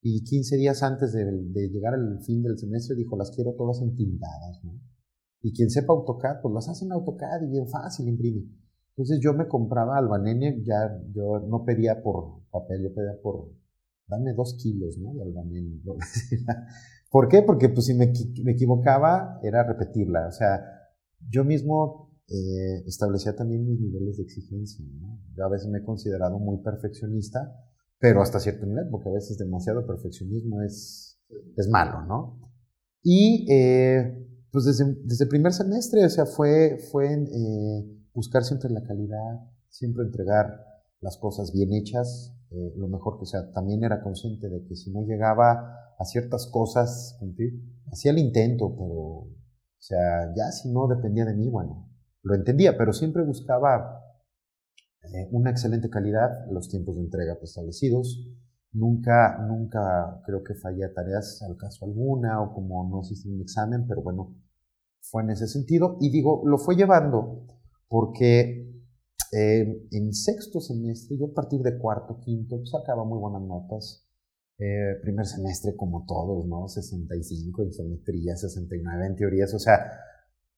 [0.00, 1.24] Y 15 días antes de,
[1.68, 4.60] llegar al fin del semestre dijo, las quiero todas entintadas.
[4.62, 4.80] ¿no?
[5.42, 8.46] Y quien sepa AutoCAD, pues las hace en AutoCAD y bien fácil imprime.
[8.90, 13.50] Entonces yo me compraba albanene, ya yo no pedía por papel, yo pedía por,
[14.06, 15.12] dame dos kilos, ¿no?
[15.14, 15.80] De albanene.
[17.10, 17.42] ¿Por qué?
[17.42, 18.12] Porque pues si me,
[18.44, 20.26] me, equivocaba era repetirla.
[20.28, 20.60] O sea,
[21.28, 25.18] yo mismo eh, establecía también mis niveles de exigencia, ¿no?
[25.34, 27.54] Yo a veces me he considerado muy perfeccionista,
[27.98, 31.18] pero hasta cierto nivel, porque a veces demasiado perfeccionismo es,
[31.56, 32.40] es malo, ¿no?
[33.02, 38.70] Y eh, pues desde, desde, el primer semestre, o sea, fue, fue eh, buscar siempre
[38.70, 40.64] la calidad, siempre entregar
[41.00, 43.50] las cosas bien hechas, eh, lo mejor que sea.
[43.52, 47.18] También era consciente de que si no llegaba a ciertas cosas,
[47.90, 49.30] hacía el intento, pero, o
[49.78, 51.87] sea, ya si no dependía de mí, bueno,
[52.28, 54.04] lo entendía, pero siempre buscaba
[55.02, 58.28] eh, una excelente calidad, los tiempos de entrega establecidos,
[58.72, 63.40] Nunca, nunca creo que fallé a tareas al caso alguna o como no hiciste un
[63.40, 64.36] examen, pero bueno,
[65.00, 65.96] fue en ese sentido.
[66.00, 67.46] Y digo, lo fue llevando
[67.88, 68.68] porque
[69.32, 74.04] eh, en sexto semestre, yo a partir de cuarto, quinto, sacaba muy buenas notas.
[74.58, 76.68] Eh, primer semestre como todos, ¿no?
[76.68, 79.78] 65 en geometría, 69 en teorías, o sea,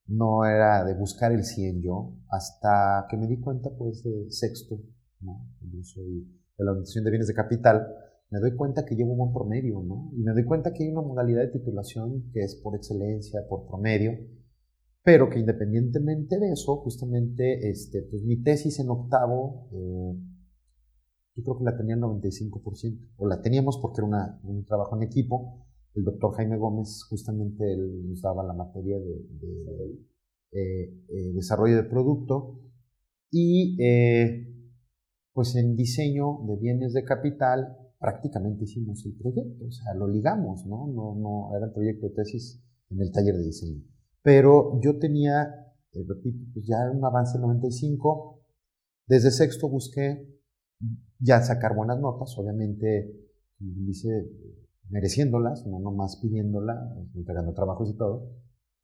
[0.07, 4.81] no era de buscar el 100 yo, hasta que me di cuenta pues de sexto,
[5.21, 5.47] ¿no?
[5.61, 7.87] De la Organización de Bienes de Capital,
[8.31, 10.11] me doy cuenta que llevo un buen promedio, ¿no?
[10.13, 13.67] Y me doy cuenta que hay una modalidad de titulación que es por excelencia, por
[13.67, 14.13] promedio,
[15.03, 20.17] pero que independientemente de eso, justamente, este, pues mi tesis en octavo, eh,
[21.37, 25.03] yo creo que la tenía el 95%, o la teníamos porque era un trabajo en
[25.03, 25.67] equipo.
[25.95, 30.01] El doctor Jaime Gómez, justamente, él nos daba la materia de,
[30.53, 32.61] eh, eh, desarrollo de producto.
[33.31, 33.77] Y
[35.33, 40.67] pues en diseño de bienes de capital prácticamente hicimos el proyecto, o sea, lo ligamos,
[40.67, 40.89] ¿no?
[40.89, 43.83] No, no era el proyecto de tesis en el taller de diseño.
[44.23, 45.43] Pero yo tenía,
[45.93, 48.43] eh, repito, pues ya un avance 95,
[49.07, 50.27] desde sexto busqué
[51.19, 53.15] ya sacar buenas notas, obviamente,
[53.59, 54.09] dice,
[54.91, 56.79] mereciéndolas, no nomás pidiéndolas,
[57.15, 58.29] entregando trabajos y todo.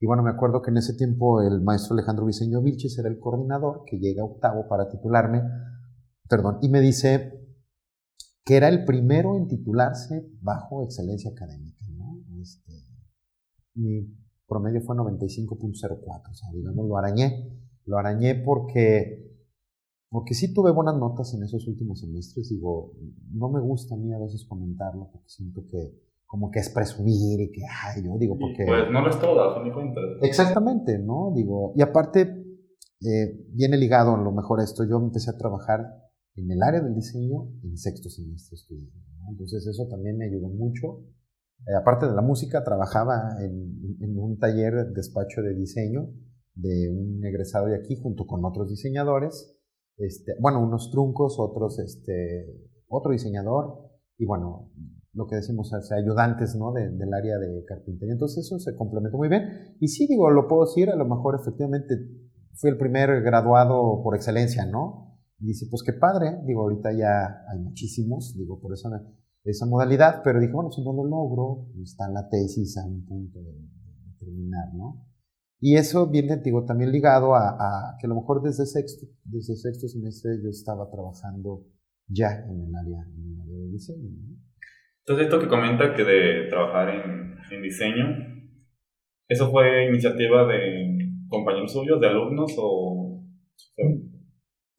[0.01, 3.19] Y bueno, me acuerdo que en ese tiempo el maestro Alejandro Viseño Vilches era el
[3.19, 5.43] coordinador que llega octavo para titularme
[6.29, 7.33] perdón, y me dice
[8.45, 11.85] que era el primero en titularse bajo excelencia académica.
[12.41, 12.73] Este,
[13.75, 14.07] mi
[14.47, 19.26] promedio fue 95.04, o sea, digamos, lo arañé, lo arañé porque,
[20.17, 22.95] porque sí tuve buenas notas en esos últimos semestres, digo,
[23.35, 25.93] no me gusta a mí a veces comentarlo porque siento que
[26.25, 28.65] como que es presumir y que, ay, yo digo, porque...
[28.67, 30.01] pues no lo es todo, mi cuenta.
[30.23, 31.35] Exactamente, ¿no?
[31.35, 35.81] Digo, y aparte, eh, viene ligado a lo mejor esto, yo empecé a trabajar
[36.35, 38.97] en el área del diseño en sexto semestre estudiando.
[39.29, 41.05] Entonces eso también me ayudó mucho.
[41.67, 46.09] Eh, aparte de la música, trabajaba en, en, un taller, despacho de diseño
[46.55, 49.56] de un egresado de aquí junto con otros diseñadores.
[49.99, 53.87] Este, bueno, unos truncos, otros, este, otro diseñador
[54.19, 54.71] y bueno,
[55.13, 56.73] lo que decimos, ayudantes ¿no?
[56.73, 58.13] del área de carpintería.
[58.13, 59.77] Entonces eso se complementó muy bien.
[59.81, 61.95] Y sí, digo, lo puedo decir, a lo mejor efectivamente
[62.53, 65.19] fui el primer graduado por excelencia, ¿no?
[65.39, 68.89] Y dice, pues qué padre, digo, ahorita ya hay muchísimos, digo, por esa,
[69.45, 73.41] esa modalidad, pero dije, bueno, si no lo logro, está la tesis a un punto
[73.41, 73.53] de,
[74.19, 75.05] terminar, ¿no?
[75.61, 79.89] Y eso viene, digo, también ligado a, que a lo mejor desde sexto, desde sexto
[79.89, 81.65] semestre yo estaba trabajando
[82.09, 84.11] ya en el área, en el área de diseño.
[85.01, 88.05] Entonces, esto que comenta que de trabajar en, en diseño,
[89.29, 93.25] ¿eso fue iniciativa de compañeros suyos, de alumnos o...?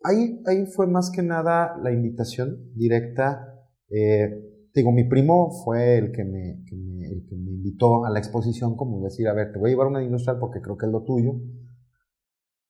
[0.03, 3.53] Ahí, ahí fue más que nada la invitación directa.
[3.89, 4.29] Eh,
[4.73, 9.01] digo, mi primo fue el que, me, el que me invitó a la exposición, como
[9.03, 11.33] decir, a ver, te voy a llevar una industrial porque creo que es lo tuyo.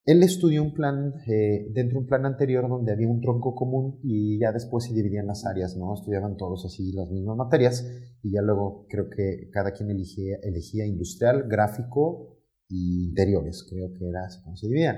[0.04, 4.00] él estudió un plan, eh, dentro de un plan anterior donde había un tronco común
[4.02, 5.92] y ya después se dividían las áreas, ¿no?
[5.92, 7.84] Estudiaban todos así las mismas materias
[8.22, 14.08] y ya luego creo que cada quien elegía, elegía industrial, gráfico y interiores, creo que
[14.08, 14.96] era así como se dividían.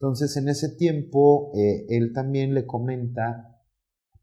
[0.00, 3.62] Entonces en ese tiempo eh, él también le comenta,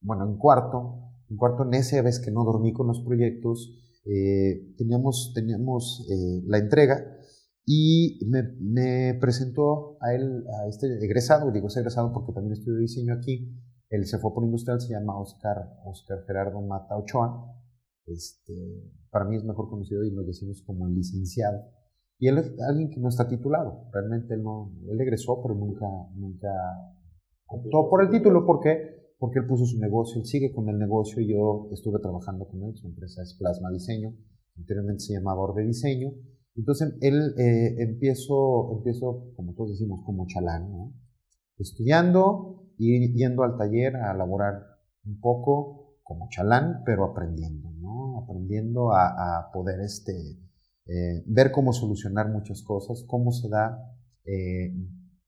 [0.02, 1.03] bueno, en cuarto,
[1.34, 3.74] en cuarto en esa vez que no dormí con los proyectos,
[4.06, 6.06] eh, teníamos, teníamos
[6.46, 7.18] la entrega
[7.66, 13.14] y me, presentó a él, a este egresado, digo es egresado porque también estudió diseño
[13.14, 13.58] aquí,
[13.90, 17.56] él se fue por industrial, se llama Oscar, Oscar Gerardo Mata Ochoa,
[18.06, 18.54] este,
[19.10, 21.64] para mí es mejor conocido y nos decimos como el licenciado.
[22.20, 25.88] Y él es alguien que no está titulado, realmente él, no, él egresó, pero nunca,
[26.16, 26.50] nunca
[27.48, 28.93] optó por el título, ¿por qué?
[29.24, 32.62] Porque él puso su negocio, él sigue con el negocio y yo estuve trabajando con
[32.64, 34.14] él, su empresa es Plasma Diseño,
[34.58, 36.12] anteriormente se llamaba Orbe Diseño,
[36.58, 40.94] entonces él eh, empiezo, empiezo, como todos decimos, como chalán,
[41.58, 44.62] estudiando y yendo al taller a elaborar
[45.06, 48.26] un poco como chalán, pero aprendiendo, ¿no?
[48.26, 50.12] aprendiendo a, poder este,
[50.86, 53.90] eh, ver cómo solucionar muchas cosas, cómo se da,
[54.26, 54.76] eh,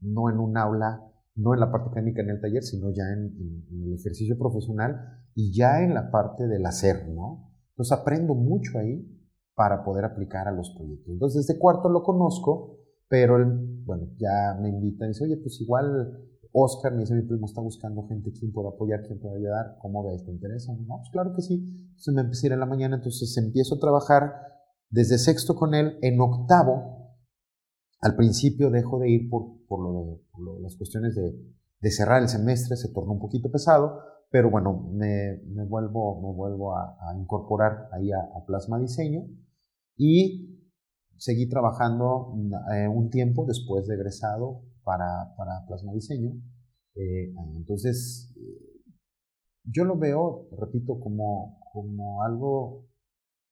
[0.02, 1.02] no en un aula,
[1.36, 5.00] no en la parte académica en el taller, sino ya en, el ejercicio profesional
[5.34, 7.52] y ya en la parte del hacer, ¿no?
[7.72, 9.06] Entonces aprendo mucho ahí
[9.54, 11.14] para poder aplicar a los proyectos.
[11.14, 13.38] Entonces, este cuarto lo conozco, pero
[13.86, 17.62] bueno, ya me invita y dice, oye, pues igual Oscar, me dice mi primo, está
[17.62, 20.24] buscando gente, quien pueda apoyar, quien pueda ayudar, ¿cómo ves?
[20.24, 20.74] ¿Te interesa?
[20.74, 21.56] No, pues claro que sí.
[21.90, 24.34] Entonces me empecé a ir en la mañana, entonces empiezo a trabajar
[24.90, 27.05] desde sexto con él, en octavo,
[28.06, 29.82] al principio dejo de ir por, por,
[30.62, 36.22] las cuestiones de, cerrar el semestre, se tornó un poquito pesado, pero bueno, me, vuelvo,
[36.22, 39.26] me vuelvo a, incorporar ahí a, Plasma Diseño
[39.98, 40.70] y
[41.18, 42.36] seguí trabajando
[42.76, 46.34] eh, un tiempo después de egresado para, para Plasma Diseño.
[46.94, 48.32] Eh, entonces,
[49.64, 52.86] yo lo veo, repito, como, como algo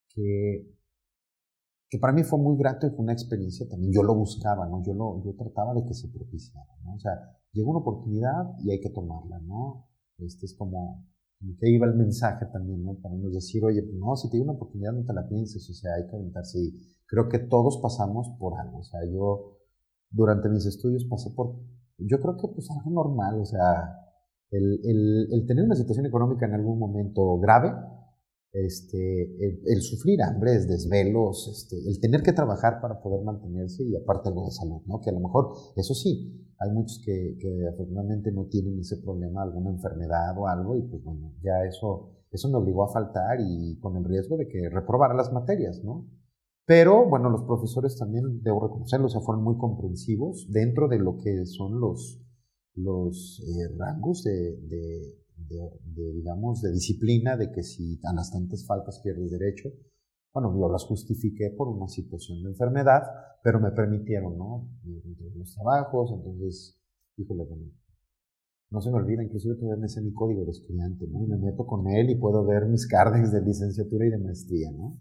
[0.10, 0.73] que,
[1.94, 3.94] que para mí fue muy grato y fue una experiencia también.
[3.94, 4.82] Yo lo buscaba, ¿no?
[4.84, 6.96] Yo, lo, yo trataba de que se propiciara, ¿no?
[6.96, 7.12] O sea,
[7.52, 9.86] llegó una oportunidad y hay que tomarla, ¿no?
[10.18, 11.06] Este es como,
[11.60, 12.96] que iba el mensaje también, ¿no?
[12.96, 15.74] Para nos decir, oye, pues no, si te una oportunidad no te la pienses, o
[15.76, 16.58] sea, hay que aventarse.
[16.58, 16.74] Y
[17.06, 19.60] creo que todos pasamos por algo, o sea, yo
[20.10, 21.60] durante mis estudios pasé por,
[22.00, 24.00] yo creo que pues algo normal, o sea,
[24.50, 27.72] el, el, el tener una situación económica en algún momento grave,
[28.54, 29.36] este,
[29.66, 34.46] el, sufrir hambres, desvelos, este, el tener que trabajar para poder mantenerse y aparte algo
[34.46, 35.02] de salud, ¿no?
[35.02, 37.36] Que a lo mejor, eso sí, hay muchos que,
[37.74, 42.48] afortunadamente no tienen ese problema, alguna enfermedad o algo, y pues bueno, ya eso, eso
[42.50, 46.08] me obligó a faltar y con el riesgo de que reprobara las materias, ¿no?
[46.66, 51.18] Pero bueno, los profesores también, debo reconocerlo, o sea, fueron muy comprensivos dentro de lo
[51.18, 52.22] que son los,
[52.76, 59.00] los eh, rangos de de, digamos, de disciplina, de que si a las tantas faltas
[59.04, 59.70] pierdes derecho,
[60.34, 63.04] bueno, yo las justifiqué por una situación de enfermedad,
[63.44, 64.68] pero me permitieron, ¿no?
[65.36, 66.80] Los trabajos, entonces,
[67.18, 67.66] híjole, bueno,
[68.72, 71.24] no se me olvida, inclusive todavía me sé mi código de estudiante, ¿no?
[71.24, 74.72] Y me meto con él y puedo ver mis cardex de licenciatura y de maestría,
[74.72, 75.00] ¿no?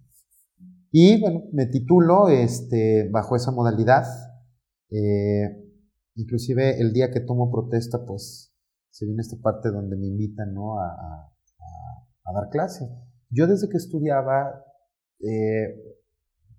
[0.90, 4.04] Y bueno, me titulo este, bajo esa modalidad.
[4.90, 5.72] Eh,
[6.16, 8.51] inclusive el día que tomo protesta, pues
[8.92, 10.78] se viene esta parte donde me invitan ¿no?
[10.78, 10.84] a,
[12.24, 12.88] a, dar clase.
[13.30, 14.64] Yo desde que estudiaba,
[15.20, 15.74] eh,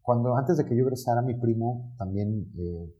[0.01, 2.93] cuando antes de que yo egresara, mi primo también, eh,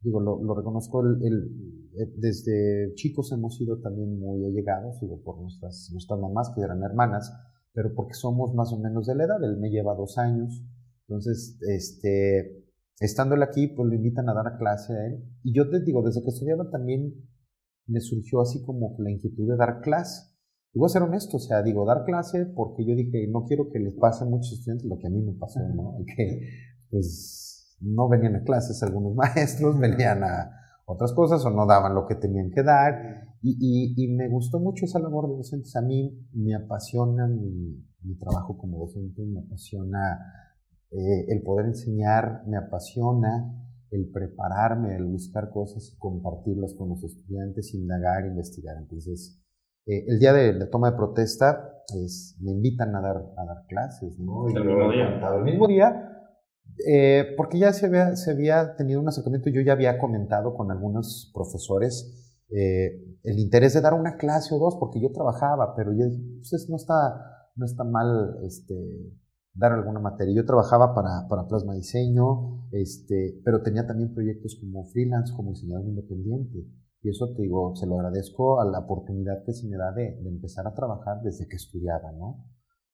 [0.00, 5.40] digo, lo, lo reconozco, el, eh, desde chicos hemos sido también muy allegados, digo, por
[5.40, 7.32] nuestras, nuestras mamás que eran hermanas,
[7.72, 10.64] pero porque somos más o menos de la edad, él me lleva dos años,
[11.08, 12.64] entonces, este,
[13.00, 16.02] estando él aquí, pues lo invitan a dar clase a él, y yo te digo,
[16.02, 17.14] desde que estudiaba también
[17.86, 20.32] me surgió así como la inquietud de dar clase.
[20.72, 23.70] Y voy a ser honesto, o sea, digo, dar clase porque yo dije, no quiero
[23.70, 25.96] que les pase a muchos estudiantes lo que a mí me pasó, ¿no?
[26.00, 26.40] Y que,
[26.90, 30.50] pues, no venían a clases algunos maestros, venían a
[30.84, 33.26] otras cosas o no daban lo que tenían que dar.
[33.42, 35.74] Y, y, me gustó mucho esa labor de docentes.
[35.76, 40.18] A mí me apasiona mi, mi trabajo como docente, me apasiona
[40.90, 47.02] eh, el poder enseñar, me apasiona el prepararme, el buscar cosas y compartirlas con los
[47.04, 48.76] estudiantes, indagar, investigar.
[48.78, 49.42] Entonces,
[49.86, 53.66] eh, el día de la toma de protesta, pues, me invitan a dar, a dar
[53.68, 54.48] clases, ¿no?
[54.48, 55.20] el mismo día.
[55.36, 56.16] El mismo día,
[56.88, 60.70] eh, porque ya se había, se había tenido un acercamiento, yo ya había comentado con
[60.70, 65.92] algunos profesores eh, el interés de dar una clase o dos, porque yo trabajaba, pero
[65.92, 68.74] ya pues, no, está, no está mal este,
[69.56, 70.34] dar alguna materia.
[70.34, 75.86] Yo trabajaba para, para Plasma Diseño, este, pero tenía también proyectos como freelance, como diseñador
[75.86, 76.66] independiente.
[77.02, 80.20] Y eso te digo, se lo agradezco a la oportunidad que se me da de,
[80.22, 82.44] de empezar a trabajar desde que estudiaba, ¿no?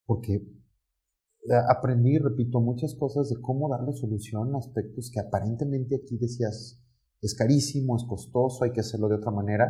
[0.05, 6.17] Porque eh, aprendí, repito, muchas cosas de cómo darle solución a aspectos que aparentemente aquí
[6.17, 6.79] decías,
[7.21, 9.67] es carísimo, es costoso, hay que hacerlo de otra manera.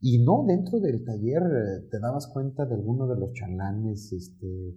[0.00, 4.74] Y no, dentro del taller eh, te dabas cuenta de alguno de los chalanes, este,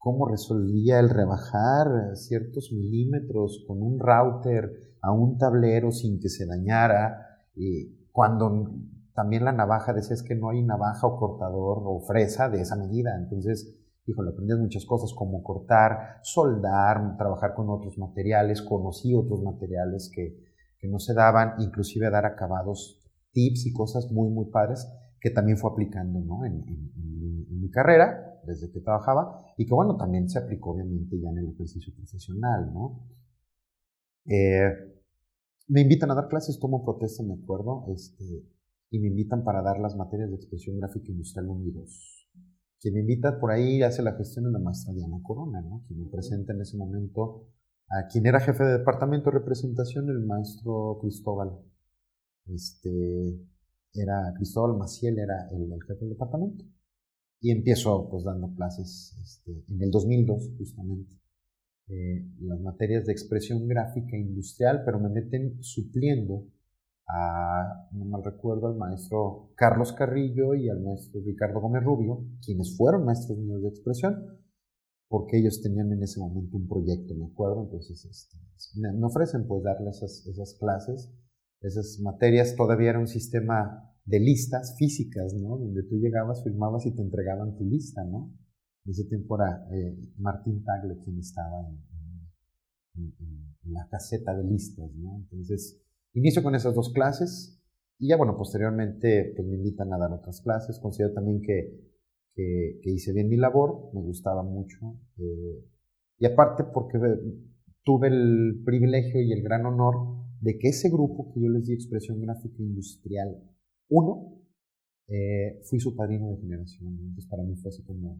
[0.00, 6.46] cómo resolvía el rebajar ciertos milímetros con un router a un tablero sin que se
[6.46, 7.18] dañara,
[7.54, 8.72] y cuando
[9.14, 13.14] también la navaja decías que no hay navaja o cortador o fresa de esa medida,
[13.14, 20.10] entonces, híjole, aprendías muchas cosas como cortar, soldar, trabajar con otros materiales, conocí otros materiales
[20.14, 20.34] que,
[20.78, 24.88] que no se daban, inclusive dar acabados, tips y cosas muy, muy padres
[25.20, 26.44] que también fue aplicando ¿no?
[26.44, 26.64] en,
[27.60, 31.48] mi carrera desde que trabajaba y que bueno, también se aplicó obviamente ya en el
[31.50, 33.06] ejercicio profesional, ¿no?
[34.24, 34.70] Eh,
[35.68, 38.44] me invitan a dar clases, tomo protesta, me acuerdo, este,
[38.90, 42.28] y me invitan para dar las materias de expresión gráfica industrial 1 y 2.
[42.80, 45.84] Quien me invita por ahí hace la gestión en la maestra Diana Corona, ¿no?
[45.86, 47.46] Quien me presenta en ese momento
[47.90, 51.58] a quien era jefe de departamento de representación, el maestro Cristóbal.
[52.46, 53.38] Este,
[53.94, 56.64] era Cristóbal Maciel, era el jefe del departamento.
[57.40, 61.20] Y empiezo pues dando clases este, en el 2002 justamente.
[61.88, 66.46] Eh, las materias de expresión gráfica industrial, pero me meten supliendo
[67.08, 72.76] a, no mal recuerdo, al maestro Carlos Carrillo y al maestro Ricardo Gómez Rubio, quienes
[72.76, 74.38] fueron maestros míos de expresión,
[75.08, 78.36] porque ellos tenían en ese momento un proyecto, me acuerdo, entonces este,
[78.76, 81.10] me, ofrecen pues darles esas, esas clases,
[81.60, 85.58] esas materias, todavía era un sistema de listas físicas, ¿no?
[85.58, 88.32] Donde tú llegabas, firmabas y te entregaban tu lista, ¿no?
[88.84, 93.14] En ese tiempo era eh, Martín Tagle quien estaba en,
[93.64, 95.18] la caseta de listas, ¿no?
[95.18, 95.80] Entonces,
[96.14, 97.60] inicio con esas dos clases
[97.98, 100.80] y ya, bueno, posteriormente pues me invitan a dar otras clases.
[100.80, 101.78] Considero también que,
[102.34, 104.98] que, hice bien mi labor, me gustaba mucho.
[105.18, 105.64] Eh,
[106.18, 106.98] y aparte porque
[107.84, 111.74] tuve el privilegio y el gran honor de que ese grupo que yo les di
[111.74, 113.36] expresión gráfica industrial
[113.88, 114.40] uno,
[115.08, 118.18] eh, fui su padrino de generación, entonces para mí fue así como...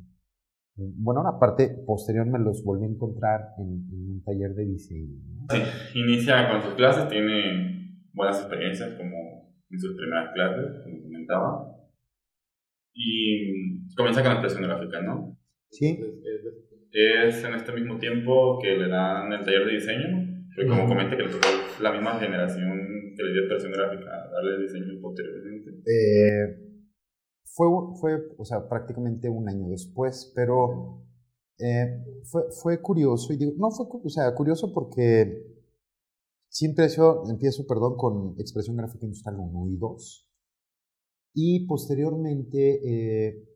[0.77, 5.19] Bueno, aparte, posterior me los volví a encontrar en, un taller de diseño.
[5.51, 5.59] Sí,
[5.99, 11.77] inicia con sus clases, tiene buenas experiencias como en sus primeras clases, como comentaba,
[12.95, 15.37] y comienza con la expresión gráfica, ¿no?
[15.71, 15.99] Sí.
[16.93, 20.30] es en este mismo tiempo que le dan el taller de diseño,
[20.69, 21.49] como comenta que le tocó
[21.81, 25.71] la misma generación que le dio expresión gráfica, darle diseño posteriormente.
[25.87, 26.71] Eh,
[27.45, 27.67] fue,
[28.01, 31.05] fue, o sea, prácticamente un año después, pero
[31.59, 35.45] eh, fue, fue curioso, y digo, no fue, o sea, curioso porque
[36.49, 40.31] siempre yo empiezo, perdón, con expresión gráfica industrial 1 y 2,
[41.35, 43.49] y posteriormente eh,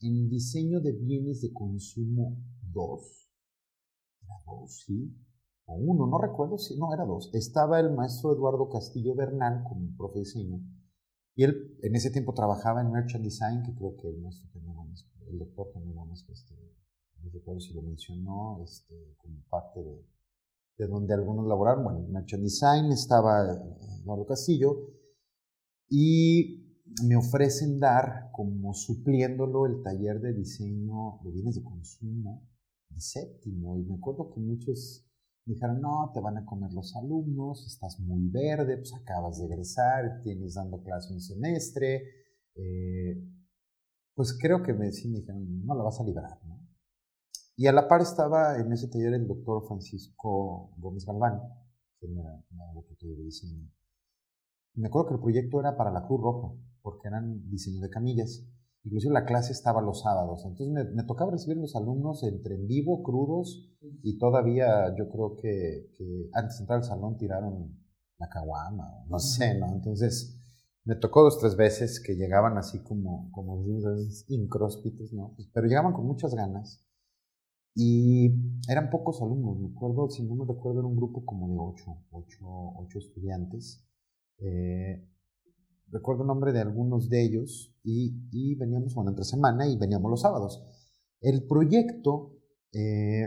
[0.00, 2.38] en diseño de bienes de consumo
[2.72, 3.30] 2,
[4.46, 5.25] 2, sí,
[5.66, 7.30] o uno, no recuerdo si, no, era dos.
[7.32, 10.60] Estaba el maestro Eduardo Castillo Bernal como profe diseño.
[11.34, 14.48] Y él en ese tiempo trabajaba en Merchant Design, que creo que el maestro
[15.28, 16.54] el doctor Gómez, este,
[17.22, 20.06] no recuerdo si lo mencionó, este, como parte de,
[20.78, 21.84] de donde algunos laboraron.
[21.84, 23.44] Bueno, en Merchant Design estaba
[24.02, 24.76] Eduardo Castillo.
[25.88, 26.66] Y
[27.04, 32.48] me ofrecen dar como supliéndolo el taller de diseño de bienes de consumo
[32.88, 33.78] de séptimo.
[33.78, 35.05] Y me acuerdo que muchos
[35.46, 40.20] dijeron, no, te van a comer los alumnos, estás muy verde, pues acabas de egresar,
[40.22, 42.02] tienes dando clase un semestre.
[42.54, 43.22] Eh,
[44.14, 46.56] pues creo que me, sí me dijeron, no la vas a librar, ¿no?
[47.58, 51.40] Y a la par estaba en ese taller el doctor Francisco Gómez Galván,
[51.98, 53.70] que me de diseño.
[54.74, 58.44] Me acuerdo que el proyecto era para la Cruz Roja, porque eran diseños de camillas.
[58.86, 60.44] Inclusive la clase estaba los sábados.
[60.46, 63.68] Entonces me, tocaba recibir los alumnos entre en vivo, crudos,
[64.04, 65.90] y todavía yo creo que,
[66.32, 67.76] antes de entrar al salón tiraron
[68.18, 69.72] la caguama, no sé, ¿no?
[69.72, 70.40] Entonces
[70.84, 73.60] me tocó dos, tres veces que llegaban así como, como
[74.28, 75.32] incróspitos, ¿no?
[75.34, 76.80] Pues, pero llegaban con muchas ganas.
[77.74, 78.30] Y
[78.68, 82.04] eran pocos alumnos, me acuerdo, si no me recuerdo, era un grupo como de ocho,
[82.12, 83.84] ocho, ocho estudiantes.
[84.38, 85.04] Eh,
[85.88, 90.20] recuerdo el nombre de algunos de ellos y, veníamos, bueno, entre semana y veníamos los
[90.20, 90.62] sábados.
[91.20, 92.32] El proyecto,
[92.72, 93.26] eh,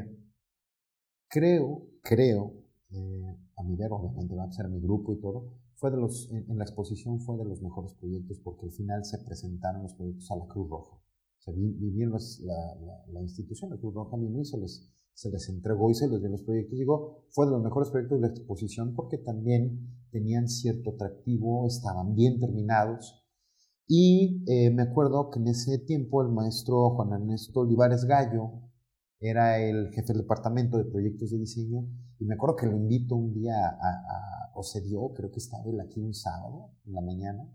[1.28, 2.54] creo, creo,
[2.92, 6.30] eh, a mi ver, obviamente va a ser mi grupo y todo, fue de los,
[6.32, 10.30] en, la exposición fue de los mejores proyectos porque al final se presentaron los proyectos
[10.32, 10.96] a la Cruz Roja.
[10.96, 15.50] O sea, vinieron la, la, institución, la Cruz Roja mismo y se les se les
[15.50, 16.80] entregó y se les dio los proyectos.
[16.80, 22.16] Digo, fue de los mejores proyectos de la exposición porque también tenían cierto atractivo, estaban
[22.16, 23.24] bien terminados.
[23.88, 28.70] Y eh, me acuerdo que en ese tiempo el maestro Juan Ernesto Olivares Gallo
[29.20, 31.88] era el jefe del departamento de proyectos de diseño
[32.20, 35.64] y me acuerdo que lo invito un día a, o se dio, creo que estaba
[35.66, 37.50] él aquí un sábado en la mañana,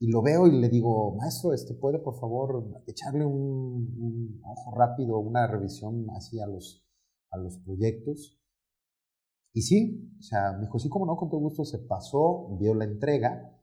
[0.00, 5.18] y lo veo y le digo, maestro, este, ¿puede por favor echarle un, ojo rápido,
[5.18, 6.84] una revisión así a los,
[7.30, 8.36] a los proyectos?
[9.54, 12.74] Y sí, o sea, me dijo, sí, como no, con todo gusto se pasó, vio
[12.74, 13.54] la entrega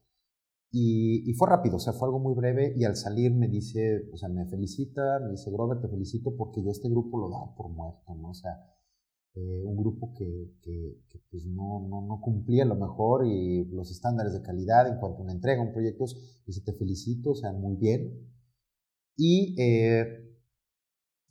[0.72, 4.18] y, fue rápido, o sea, fue algo muy breve y al salir me dice, o
[4.18, 7.70] sea, me felicita, me dice, Robert, te felicito porque yo este grupo lo daba por
[7.70, 8.30] muerto, ¿no?
[8.30, 8.52] O sea,
[9.36, 10.98] eh, un grupo que, que,
[11.30, 15.24] pues no, no, no, cumplía lo mejor y los estándares de calidad en cuanto a
[15.24, 16.06] una entrega, un proyecto,
[16.46, 18.32] dice, te felicito, o sea, muy bien.
[19.18, 20.31] Y eh,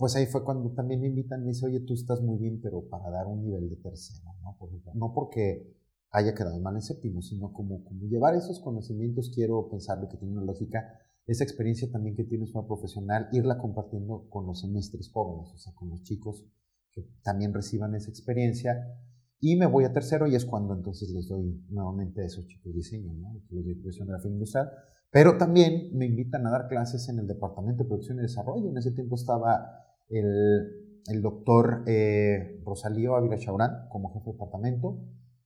[0.01, 2.89] pues ahí fue cuando también me invitan, me dice, oye, tú estás muy bien, pero
[2.89, 4.57] para dar un nivel de tercero, ¿no?
[4.59, 5.77] Por ejemplo, no porque
[6.11, 10.43] haya quedado mal en séptimo, sino como, llevar esos conocimientos, quiero pensar que tiene una
[10.47, 15.59] lógica, esa experiencia también que tienes como profesional, irla compartiendo con los semestres jóvenes, o
[15.59, 16.47] sea, con los chicos
[16.93, 18.99] que también reciban esa experiencia.
[19.39, 22.75] Y me voy a tercero y es cuando entonces les doy nuevamente a esos chicos
[22.75, 23.35] diseño, ¿no?
[23.51, 24.71] de producción gráfica industrial.
[25.11, 28.71] Pero también me invitan a dar clases en el Departamento de Producción y Desarrollo.
[28.71, 35.01] En ese tiempo estaba el, doctor eh, Rosalío Ávila Chaurán como jefe de departamento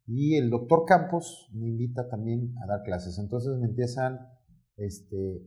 [0.06, 3.18] y el doctor Campos me invita también a dar clases.
[3.18, 4.20] Entonces me empiezan
[4.76, 5.42] este,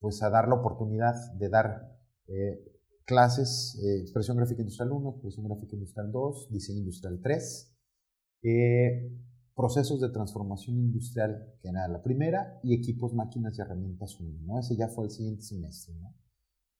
[0.00, 1.96] pues a dar la oportunidad de dar
[2.26, 2.64] eh,
[3.04, 7.76] clases, eh, expresión gráfica industrial 1, expresión gráfica industrial 2, diseño industrial 3,
[8.42, 9.12] eh,
[9.54, 14.58] procesos de transformación industrial, que era la primera, y equipos, máquinas y herramientas 1, ¿no?
[14.60, 15.94] Ese ya fue el siguiente semestre.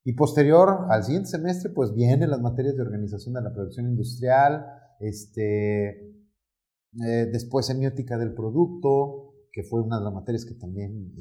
[0.04, 4.66] Y posterior al siguiente semestre, pues vienen las materias de organización de la producción industrial,
[4.98, 5.90] este,
[7.02, 11.12] eh, después semiótica del producto, que fue una de las materias que también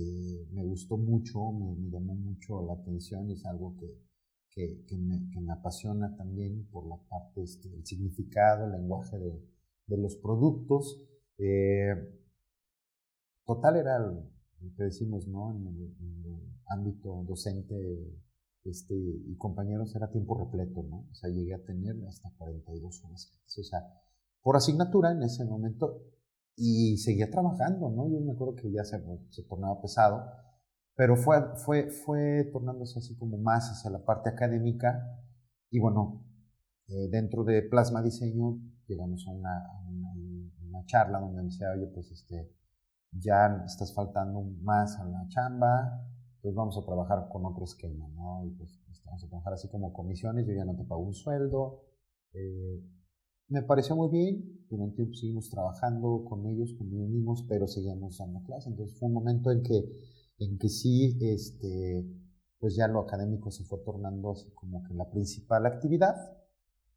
[0.52, 3.98] me gustó mucho, me, llamó mucho la atención, es algo que,
[4.52, 9.42] que, me, que me, apasiona también por la parte este, del significado, el lenguaje de,
[9.90, 11.02] de los productos.
[11.38, 11.94] Eh,
[13.46, 14.24] total era lo
[14.76, 15.52] que decimos, ¿no?
[15.52, 15.96] En el,
[16.72, 17.74] ámbito docente
[18.70, 21.08] este, y compañeros era tiempo repleto, ¿no?
[21.12, 23.34] O sea, llegué a tener hasta 42 horas.
[23.46, 23.80] O sea,
[24.42, 26.04] por asignatura en ese momento
[26.56, 28.10] y seguía trabajando, ¿no?
[28.10, 29.00] Yo me acuerdo que ya se,
[29.44, 30.24] tornaba pesado
[31.00, 35.00] pero fue, fue, fue tornándose así como más hacia la parte académica
[35.72, 36.26] y bueno,
[36.88, 39.64] eh, dentro de Plasma Diseño llegamos a una,
[40.68, 42.52] una, charla donde me decía, oye, pues este,
[43.12, 46.06] ya estás faltando más a la chamba,
[46.42, 48.46] pues vamos a trabajar con otro esquema, ¿no?
[48.46, 51.14] Y pues este, vamos a trabajar así como comisiones, yo ya no te pago un
[51.14, 51.84] sueldo.
[52.34, 52.82] Eh,
[53.48, 57.68] me pareció muy bien, durante un tiempo seguimos trabajando con ellos, con ellos mismos, pero
[57.68, 58.68] seguíamos dando clases.
[58.68, 59.84] Entonces fue un momento en que
[60.40, 62.06] en que sí, este,
[62.60, 66.16] pues ya lo académico se fue tornando así como que la principal actividad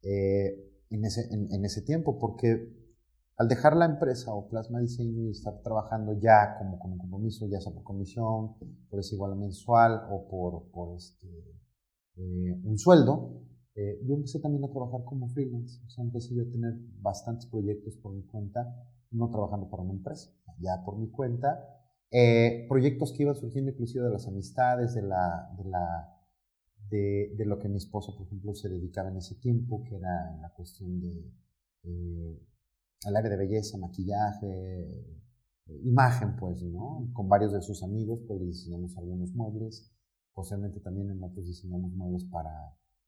[0.01, 2.69] eh, en, ese, en, ese tiempo, porque
[3.37, 7.47] al dejar la empresa o Plasma Diseño y estar trabajando ya como con un compromiso,
[7.47, 8.55] ya sea por comisión,
[8.89, 11.27] por ese igual mensual o por, por este,
[12.15, 13.41] eh, un sueldo,
[13.75, 15.81] eh, yo empecé también a trabajar como freelance.
[15.85, 18.61] O sea, empecé yo a tener bastantes proyectos por mi cuenta,
[19.11, 21.59] no trabajando para una empresa, ya por mi cuenta,
[22.11, 26.21] eh, proyectos que iban surgiendo inclusive de las amistades, de, la, de, la,
[26.89, 30.37] de, de, lo que mi esposo, por ejemplo, se dedicaba en ese tiempo, que era
[30.39, 31.33] la cuestión de
[33.05, 35.13] el área de belleza, maquillaje,
[35.67, 37.09] eh, imagen, pues, ¿no?
[37.13, 39.91] Con varios de sus amigos, pues diseñamos algunos muebles.
[40.33, 42.51] Posiblemente también en otros diseñamos muebles para,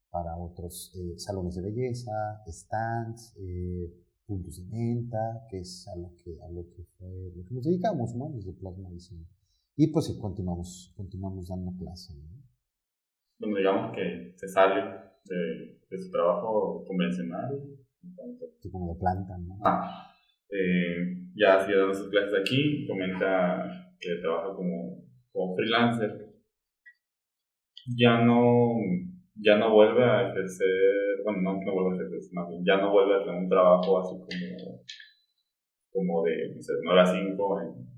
[0.09, 2.11] para otros eh, salones de belleza,
[2.47, 3.93] stands, eh,
[4.25, 7.63] puntos de venta, que es a lo que, a lo que, fue, lo que nos
[7.63, 8.29] dedicamos, ¿no?
[8.29, 9.25] Desde Plasma Diseño.
[9.75, 12.29] Y pues sí, continuamos, continuamos dando clase, ¿no?
[13.39, 14.81] Bueno, digamos que se sale
[15.25, 17.84] de su trabajo convencional.
[18.59, 19.59] Sí, como de planta, ¿no?
[19.63, 20.11] Ah,
[20.49, 26.33] eh, ya sigue dando sus clases aquí, comenta que trabaja como, como freelancer.
[27.97, 28.73] Ya no
[29.35, 32.91] ya no vuelve a ejercer, bueno, no, no vuelve a ejercer, más bien, ya no
[32.91, 34.81] vuelve a tener un trabajo así como,
[35.91, 37.95] como de, no sé, 9 a 5 en,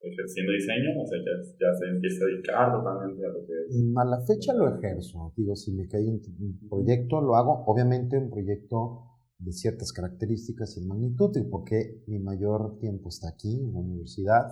[0.00, 3.96] ejerciendo diseño, o sea, ya, ya, se empieza a dedicar totalmente a lo que es.
[3.96, 6.20] A la fecha lo ejerzo, digo, si me cae un,
[6.68, 9.04] proyecto, lo hago, obviamente un proyecto
[9.38, 14.46] de ciertas características y magnitud, porque mi mayor tiempo está aquí, en la universidad.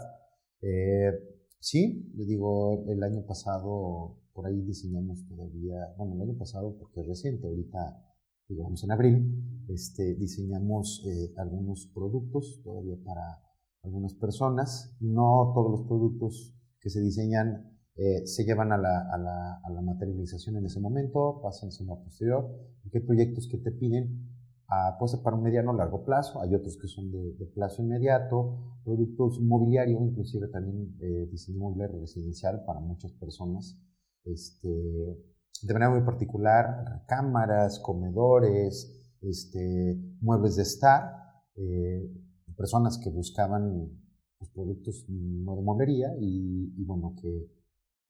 [0.62, 1.12] Eh,
[1.59, 7.01] sí, le digo, el año pasado por ahí diseñamos todavía, bueno, el año pasado porque
[7.01, 8.03] es reciente, ahorita
[8.49, 13.43] digamos en abril, este, diseñamos eh, algunos productos todavía para
[13.82, 14.97] algunas personas.
[15.01, 19.70] No todos los productos que se diseñan eh, se llevan a la, a, la, a
[19.70, 22.47] la, materialización en ese momento, pasan a posterior.
[22.93, 24.36] Hay proyectos que te piden
[24.68, 27.82] a, puede ser para un mediano o largo plazo, hay otros que son de, plazo
[27.82, 33.78] inmediato, productos mobiliarios, inclusive también eh, diseño inmobiliario residencial para muchas personas.
[34.24, 38.92] Este, de manera muy particular, cámaras, comedores,
[39.22, 41.12] este, muebles de estar,
[41.54, 42.10] eh,
[42.56, 43.90] personas que buscaban
[44.38, 47.50] pues, productos no de molería y, bueno, que,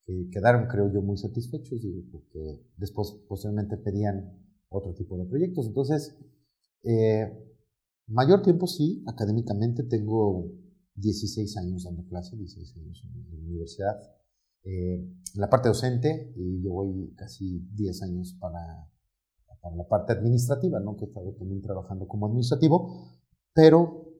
[0.04, 5.66] que, quedaron, creo yo, muy satisfechos, y porque después, posteriormente, pedían otro tipo de proyectos.
[5.66, 6.16] Entonces,
[6.82, 7.26] eh,
[8.06, 10.50] mayor tiempo sí, académicamente tengo
[10.96, 13.96] 16 años dando clase, 16 años en la universidad.
[14.64, 18.90] Eh, en la parte docente, y yo voy casi 10 años para,
[19.76, 23.18] la parte administrativa, que he estado también trabajando como administrativo,
[23.52, 24.12] pero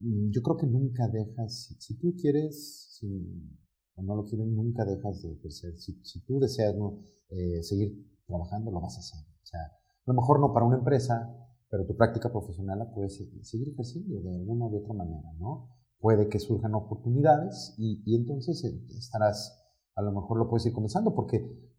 [0.00, 3.00] mm, yo creo que nunca dejas, si, tú quieres,
[3.94, 5.78] o no lo quieres, nunca dejas de ejercer.
[5.78, 6.74] Si, tú deseas
[7.30, 9.20] eh, seguir trabajando, lo vas a hacer.
[9.20, 11.32] O sea, a lo mejor no para una empresa,
[11.70, 15.80] pero tu práctica profesional la puedes seguir ejerciendo de alguna u otra manera, ¿no?
[16.00, 19.62] puede que surjan oportunidades y, y, entonces eh, estarás,
[19.94, 21.36] a lo mejor lo puedes ir comenzando, porque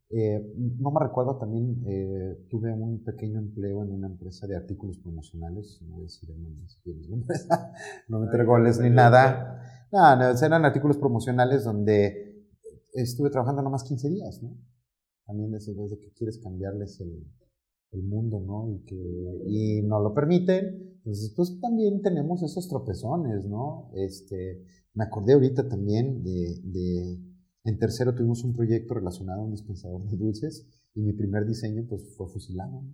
[0.09, 4.99] eh, no me recuerdo también, eh, tuve un pequeño empleo en una empresa de artículos
[4.99, 6.29] promocionales, no voy a decir
[7.11, 7.73] empresa,
[8.07, 12.47] no me entregó goles ni nada, no, no, eran artículos promocionales donde
[12.93, 14.55] estuve trabajando nomás 15 días, ¿no?
[15.25, 17.25] También desde, desde que quieres cambiarles el,
[17.91, 18.69] el mundo, ¿no?
[18.69, 20.91] Y que y no lo permiten.
[20.97, 23.89] Entonces, pues también tenemos esos tropezones, ¿no?
[23.95, 24.63] Este,
[24.93, 27.19] me acordé ahorita también de, de,
[27.63, 31.85] en tercero tuvimos un proyecto relacionado a un dispensador de dulces y mi primer diseño
[31.87, 32.93] pues fue fusilado, ¿no?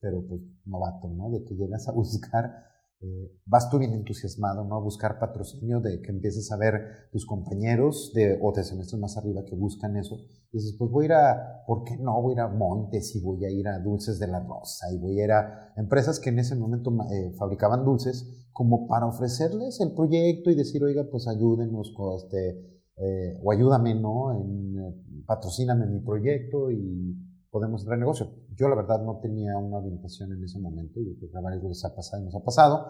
[0.00, 1.30] pero pues novato, ¿no?
[1.30, 2.69] De que llegas a buscar
[3.02, 4.76] eh, vas tú bien entusiasmado, ¿no?
[4.76, 9.16] A buscar patrocinio, de que empieces a ver tus compañeros de, o de semestres más
[9.16, 10.16] arriba que buscan eso.
[10.52, 12.20] Y dices, pues voy a ir a, ¿por qué no?
[12.20, 14.98] Voy a ir a Montes y voy a ir a Dulces de la Rosa y
[14.98, 19.80] voy a ir a empresas que en ese momento eh, fabricaban dulces como para ofrecerles
[19.80, 24.32] el proyecto y decir, oiga, pues ayúdenos con este, eh, o ayúdame, ¿no?
[24.32, 27.16] En, patrocíname mi proyecto y
[27.50, 28.30] podemos entrar en negocio.
[28.56, 31.64] Yo la verdad no tenía una orientación en ese momento, yo creo que a varios
[31.64, 32.86] les ha pasado y nos ha pasado,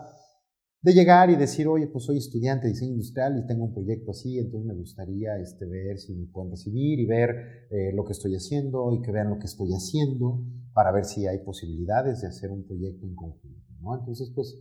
[0.83, 4.13] de llegar y decir, oye, pues soy estudiante de diseño industrial y tengo un proyecto
[4.13, 7.31] así, entonces me gustaría este, ver si me pueden recibir y ver
[7.71, 10.43] eh, lo que estoy haciendo y que vean lo que estoy haciendo
[10.73, 13.99] para ver si hay posibilidades de hacer un proyecto en conjunto, ¿no?
[13.99, 14.59] Entonces, pues,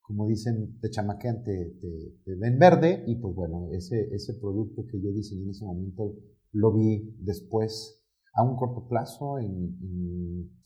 [0.00, 1.76] como dicen, te chamaquean, te,
[2.24, 6.16] te, ven verde y pues bueno, ese, ese producto que yo diseñé en ese momento
[6.50, 7.99] lo vi después
[8.40, 9.76] a un corto plazo en,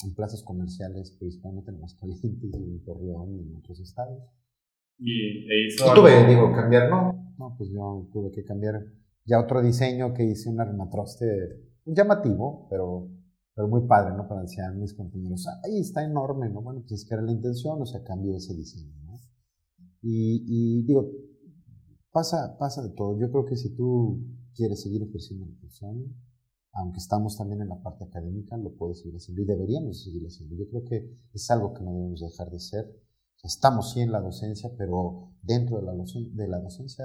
[0.04, 4.22] en, plazas comerciales, principalmente en Aguascalientes y en Torreón y en otros estados.
[4.98, 8.80] ¿Y e hizo tuve, digo, cambiar, no, no, pues yo tuve que cambiar
[9.24, 11.26] ya otro diseño que hice un armatroste
[11.84, 13.08] llamativo, pero,
[13.56, 14.28] pero muy padre, ¿no?
[14.28, 16.62] Para decir mis compañeros, ahí está enorme, ¿no?
[16.62, 19.16] Bueno, pues es que era la intención, o sea, cambio ese diseño, ¿no?
[20.00, 21.10] Y, y digo,
[22.12, 23.18] pasa, pasa de todo.
[23.18, 24.22] Yo creo que si tú
[24.54, 26.14] quieres seguir ofreciendo la función,
[26.74, 30.56] aunque estamos también en la parte académica, lo puede seguir haciendo y deberíamos seguir haciendo.
[30.56, 33.00] Yo creo que es algo que no debemos dejar de ser.
[33.42, 37.04] Estamos sí en la docencia, pero dentro de la, de la docencia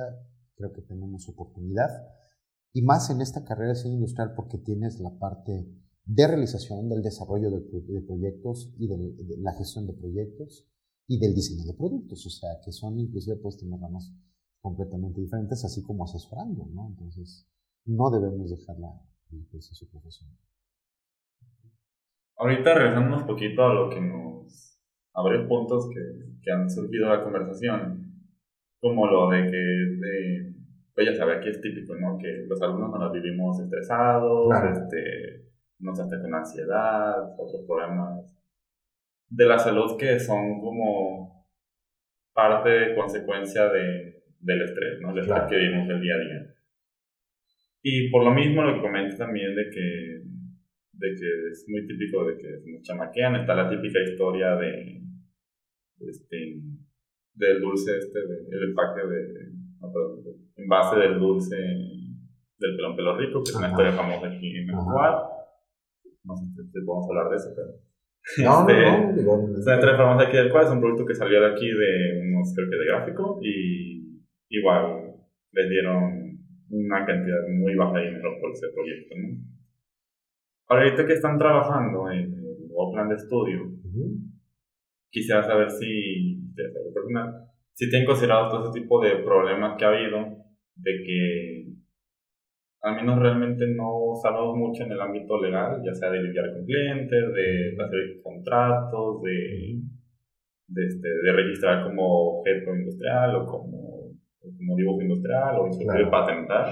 [0.56, 1.90] creo que tenemos oportunidad
[2.74, 5.68] y más en esta carrera de diseño industrial porque tienes la parte
[6.06, 10.68] de realización, del desarrollo de, proyectos y de, la gestión de proyectos
[11.08, 14.12] y del diseño de productos, o sea, que son inclusive pues tener ramas
[14.60, 16.88] completamente diferentes, así como asesorando, ¿no?
[16.88, 17.48] Entonces,
[17.86, 18.50] no debemos
[19.30, 20.38] dejarla
[22.38, 24.80] Ahorita regresando un poquito a lo que nos.
[25.14, 28.10] a varios puntos que, que han surgido de la conversación,
[28.80, 30.54] como lo de que de,
[30.94, 32.18] pues ya sabe, aquí es típico, ¿no?
[32.18, 35.50] Que los alumnos nos vivimos estresados, este,
[35.80, 38.36] nos hace con ansiedad, otros problemas
[39.30, 41.46] de la salud que son como
[42.34, 45.12] parte, consecuencia de, del estrés, ¿no?
[45.12, 46.56] El estrés que vivimos el día a día.
[47.82, 50.22] Y por lo mismo lo que comentas también de que,
[50.94, 55.02] de que es muy típico de que nos chamaquean, está la típica historia de,
[56.02, 56.62] este,
[57.36, 60.24] del dulce este, el empaque de, no, perdón,
[60.58, 64.94] envase del dulce del pelón pelo rico, que es una historia famosa aquí en México.
[66.26, 67.70] No sé si podemos hablar de eso, pero...
[68.44, 71.16] No, este, no, no, Es una historia famosa aquí del cual, es un producto que
[71.16, 75.16] salió de aquí de unos, creo que de gráfico, y igual
[75.54, 76.19] les dieron
[76.70, 79.16] una cantidad muy baja de dinero por ese proyecto.
[79.18, 79.38] ¿no?
[80.68, 82.40] Ahorita que están trabajando, en,
[82.76, 83.72] o o plan de estudio,
[85.12, 86.40] quisiera saber si,
[87.74, 90.38] si tienen considerado todo ese tipo de problemas que ha habido,
[90.76, 91.70] de que
[92.82, 96.66] al menos realmente no sabemos mucho en el ámbito legal, ya sea de lidiar con
[96.66, 99.82] clientes, de hacer contratos, de,
[100.68, 103.89] de, este, de registrar como objeto industrial o como,
[104.58, 106.68] como dibujo industrial o inclusive patentar.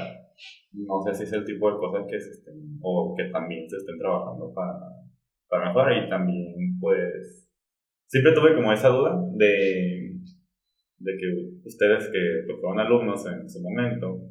[0.73, 3.77] No sé si es el tipo de cosas que se estén, o que también se
[3.77, 4.79] estén trabajando para,
[5.49, 7.49] para mejorar y también pues
[8.07, 10.13] siempre tuve como esa duda de,
[10.99, 11.27] de que
[11.65, 14.21] ustedes que pues, fueron alumnos en su momento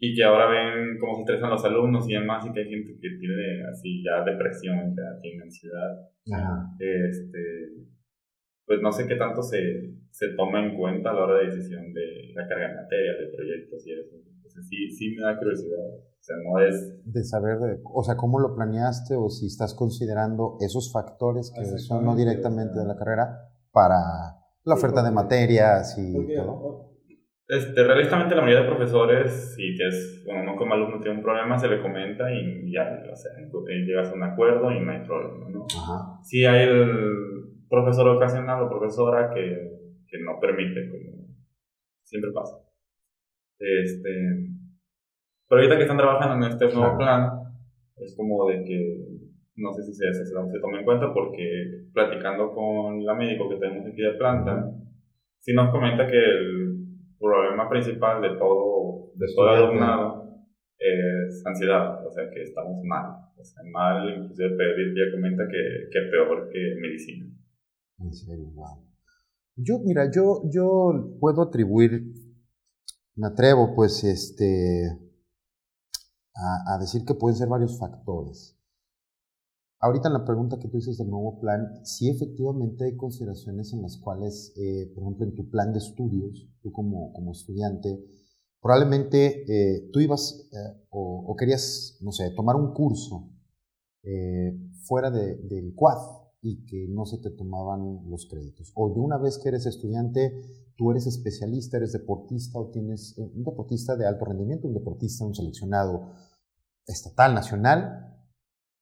[0.00, 2.92] y que ahora ven cómo se estresan los alumnos y demás y que hay gente
[3.00, 6.08] que tiene así ya depresión, ya tiene ansiedad.
[6.78, 7.88] Este,
[8.68, 11.92] pues no sé qué tanto se, se toma en cuenta a la hora de decisión
[11.94, 14.14] de la carga de materia, de proyectos y eso.
[14.14, 15.78] Entonces sí, sí me da curiosidad.
[15.78, 17.02] O sea, no es...
[17.04, 21.64] De saber, de, o sea, cómo lo planeaste o si estás considerando esos factores que
[21.78, 23.96] son no directamente de la carrera para
[24.64, 26.88] la oferta de materias y todo.
[27.48, 31.58] Este, realistamente la mayoría de profesores, si es, bueno, uno como alumno tiene un problema,
[31.58, 33.32] se le comenta y ya, o sea,
[33.66, 35.64] llegas a un acuerdo y no hay problema, ¿no?
[35.64, 36.20] Ajá.
[36.22, 39.44] Si hay el profesor ocasional o profesora que,
[40.06, 41.28] que no permite, como
[42.02, 42.56] siempre pasa.
[43.58, 44.10] Este,
[45.48, 47.30] pero ahorita que están trabajando en este nuevo plan,
[47.96, 49.08] es como de que
[49.56, 53.56] no sé si se, se, se toma en cuenta porque platicando con la médico que
[53.56, 54.70] tenemos aquí de planta,
[55.38, 56.86] sí nos comenta que el
[57.18, 60.28] problema principal de todo, de todo el alumnado
[60.78, 65.88] es ansiedad, o sea que estamos mal, o sea, mal, inclusive Pedro ya comenta que,
[65.90, 67.26] que peor que medicina.
[69.56, 72.14] Yo, mira, yo, yo puedo atribuir,
[73.16, 74.96] me atrevo pues este,
[76.34, 78.56] a, decir que pueden ser varios factores.
[79.80, 83.82] Ahorita en la pregunta que tú dices del nuevo plan, sí efectivamente hay consideraciones en
[83.82, 88.04] las cuales, eh, por ejemplo, en tu plan de estudios, tú como, como estudiante,
[88.60, 93.30] probablemente eh, tú ibas eh, o, o, querías, no sé, tomar un curso
[94.84, 98.72] fuera de, del CUAD, y que no se te tomaban los créditos.
[98.74, 100.32] O de una vez que eres estudiante,
[100.76, 105.24] tú eres especialista, eres deportista o tienes eh, un deportista de alto rendimiento, un deportista,
[105.24, 106.12] un seleccionado
[106.86, 108.14] estatal, nacional.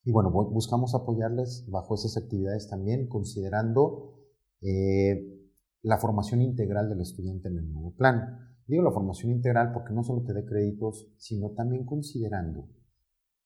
[0.04, 4.14] Y bueno, buscamos apoyarles bajo esas actividades también, considerando
[4.60, 5.36] eh,
[5.82, 8.38] la formación integral del estudiante en el nuevo plan.
[8.66, 12.68] Digo la formación integral porque no solo te dé créditos, sino también considerando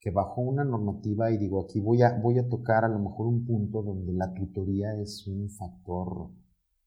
[0.01, 3.26] que bajo una normativa, y digo, aquí voy a, voy a tocar a lo mejor
[3.26, 6.30] un punto donde la tutoría es un factor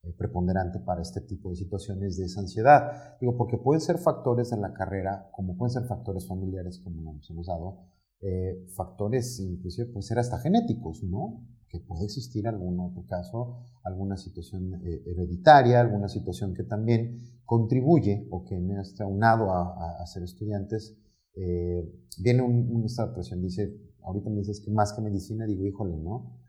[0.01, 3.18] eh, preponderante para este tipo de situaciones de esa ansiedad.
[3.22, 7.30] Digo, porque pueden ser factores de la carrera, como pueden ser factores familiares, como nos
[7.30, 7.82] hemos dado,
[8.20, 11.45] eh, factores inclusive pueden ser hasta genéticos, ¿no?
[11.70, 18.28] Que puede existir algún otro caso, alguna situación eh, hereditaria, alguna situación que también contribuye
[18.32, 20.97] o que no está unado a, a ser estudiantes
[21.36, 21.84] eh,
[22.19, 26.39] viene un, una presión, dice, ahorita me dices que más que medicina, digo, híjole, ¿no?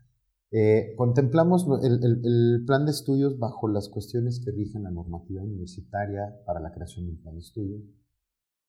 [0.51, 6.33] Eh, contemplamos el, el, plan de estudios bajo las cuestiones que rigen la normativa universitaria
[6.45, 7.81] para la creación de un plan de estudios,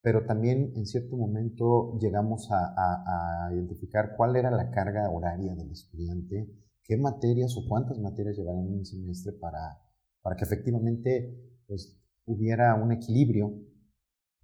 [0.02, 5.54] pero también en cierto momento llegamos a, a, a identificar cuál era la carga horaria
[5.54, 6.48] del estudiante,
[6.82, 9.78] qué materias o cuántas materias llevarían en un semestre para,
[10.22, 11.36] para que efectivamente
[11.66, 13.52] pues, hubiera un equilibrio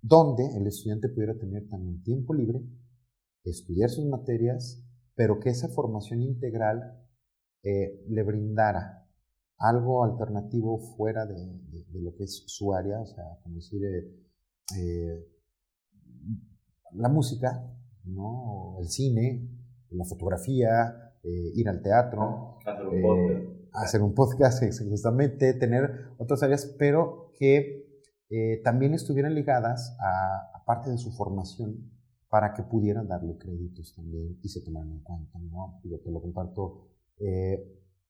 [0.02, 2.60] donde el estudiante pudiera tener también tiempo libre,
[3.44, 4.84] estudiar sus materias,
[5.14, 7.00] pero que esa formación integral
[7.62, 9.08] eh, le brindara
[9.58, 11.36] algo alternativo fuera de,
[11.92, 14.12] lo que es su área, o sea, como decir, eh,
[14.76, 15.28] eh,
[16.94, 17.64] la música,
[18.04, 18.78] ¿no?
[18.80, 19.48] el cine,
[19.90, 26.74] la fotografía, ir al teatro, hacer un podcast, hacer un podcast justamente, tener otras áreas,
[26.76, 27.81] pero que
[28.34, 31.92] eh, también estuvieran ligadas a, parte de su formación
[32.30, 35.80] para que pudieran darle créditos también y se tomaran en cuenta, ¿no?
[35.84, 36.88] Yo te lo comparto.
[37.18, 37.62] Eh,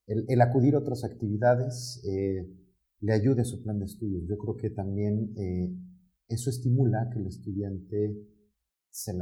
[0.07, 2.47] el, acudir a otras actividades eh,
[3.01, 4.23] le ayude a su plan de estudios.
[4.29, 5.35] Yo creo que también
[6.29, 8.17] eso estimula que el estudiante
[8.91, 9.13] se,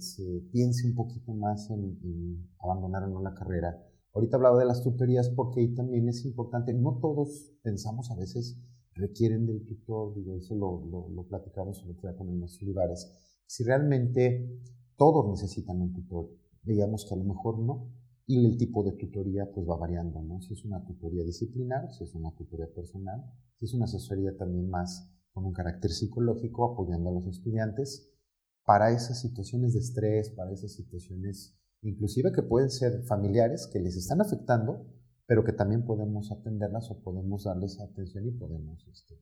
[0.00, 3.82] se, piense un poquito más en, en abandonar o no la carrera.
[4.12, 8.60] Ahorita hablaba de las tutorías porque ahí también es importante, no todos pensamos a veces
[8.96, 13.10] requieren del tutor, digo, eso lo, lo, lo platicamos el otro día con maestro Olivares,
[13.46, 14.60] si realmente
[14.96, 16.30] todos necesitan un tutor,
[16.62, 17.92] digamos que a lo mejor no,
[18.26, 20.40] y el tipo de tutoría pues va variando, ¿no?
[20.40, 23.22] Si es una tutoría disciplinar, si es una tutoría personal,
[23.58, 28.10] si es una asesoría también más con un carácter psicológico apoyando a los estudiantes
[28.64, 33.96] para esas situaciones de estrés, para esas situaciones inclusive que pueden ser familiares que les
[33.96, 34.84] están afectando,
[35.26, 39.16] pero que también podemos atenderlas o podemos darles atención y podemos este,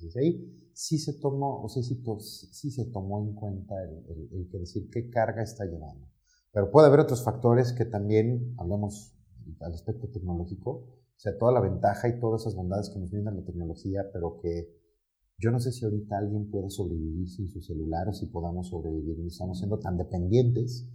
[0.00, 0.70] desde ahí.
[0.74, 4.88] Sí se tomó, o sea, sí, sí se tomó en cuenta el, el, que decir
[4.90, 6.08] qué carga está llevando.
[6.52, 9.14] Pero puede haber otros factores que también, hablamos
[9.60, 13.30] al aspecto tecnológico, o sea, toda la ventaja y todas esas bondades que nos brinda
[13.30, 14.68] la tecnología, pero que
[15.38, 19.26] yo no sé si ahorita alguien puede sobrevivir sin su celular o si podamos sobrevivir.
[19.26, 20.88] Estamos siendo tan dependientes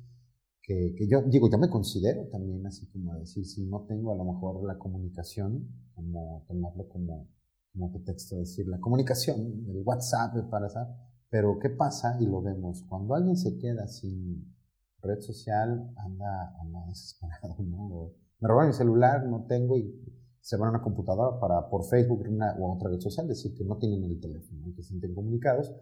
[0.68, 4.18] que, que, yo digo, yo me considero también así como decir, si no tengo a
[4.18, 5.65] lo mejor la comunicación,
[5.95, 7.30] como tomarlo como,
[7.72, 10.93] como pretexto, decir la comunicación, el WhatsApp, para saber,
[11.30, 12.18] pero ¿qué pasa?
[12.20, 14.53] Y lo vemos, cuando alguien se queda sin
[15.01, 18.11] red social, anda, anda desesperado, ¿no?
[18.39, 19.95] me roban mi celular, no tengo y
[20.41, 23.63] se van a una computadora para por Facebook una, o otra red social, decir que
[23.63, 25.74] no tienen el teléfono, que se sienten comunicados.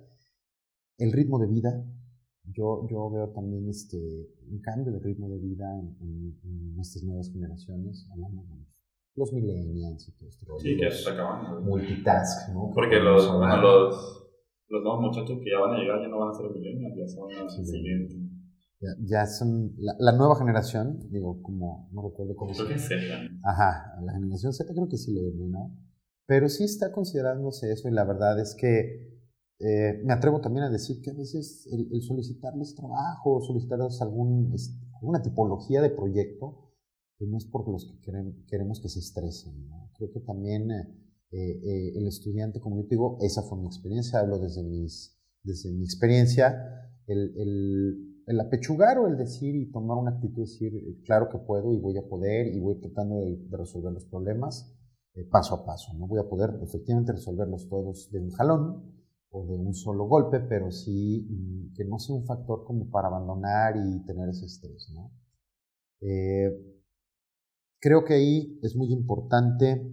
[0.98, 1.86] El ritmo de vida
[2.54, 3.98] yo, yo veo también este,
[4.50, 8.08] un cambio de ritmo de vida en, en, nuestras nuevas generaciones,
[9.16, 10.60] los millennials y todo esto.
[10.60, 11.62] Sí, que ya se está acabando.
[11.62, 12.72] Multitask, ¿no?
[12.74, 14.30] Porque los, los,
[14.68, 17.08] los nuevos muchachos que ya van a llegar ya no van a ser millennials, ya
[17.08, 18.18] son los siguientes.
[18.82, 22.88] Ya, ya, son la, la, nueva generación, digo, como, no recuerdo cómo Creo que es
[22.88, 22.96] Z.
[23.44, 25.72] Ajá, la generación Z creo que sí lo ¿no?
[26.28, 29.15] Pero sí está considerándose eso y la verdad es que
[29.60, 34.54] eh, me atrevo también a decir que a veces el, solicitarles trabajo, solicitarles algún,
[34.96, 36.74] alguna tipología de proyecto,
[37.18, 39.70] pues no es por los que queremos que se estresen.
[39.98, 40.88] Creo que también eh,
[41.32, 45.86] eh, el estudiante, como yo digo, esa fue mi experiencia, hablo desde, mis, desde mi
[45.86, 50.74] experiencia, el, el, el, apechugar o el decir y tomar una actitud, decir,
[51.06, 54.74] claro que puedo y voy a poder y voy tratando de, de resolver los problemas
[55.32, 55.94] paso a paso.
[55.94, 58.95] No voy a poder efectivamente resolverlos todos de un jalón,
[59.36, 63.10] o de un solo golpe, pero sí mm, que no sea un factor como para
[63.10, 64.90] abandonar y tener ese estrés.
[64.94, 65.12] ¿no?
[66.00, 66.50] Eh,
[67.82, 69.92] creo que ahí es muy importante,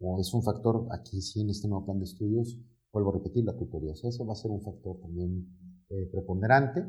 [0.00, 2.58] o es un factor, aquí sí en este nuevo plan de estudios,
[2.90, 5.46] vuelvo a repetir la tutoría, o sea, eso va a ser un factor también
[5.90, 6.80] eh, preponderante,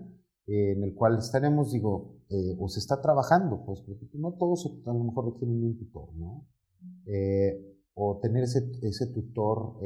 [0.48, 2.20] eh, en el cual estaremos, digo,
[2.58, 6.48] o se está trabajando, pues, porque no todos a lo mejor requieren un tutor, ¿no?
[7.96, 9.78] o tener ese, ese tutor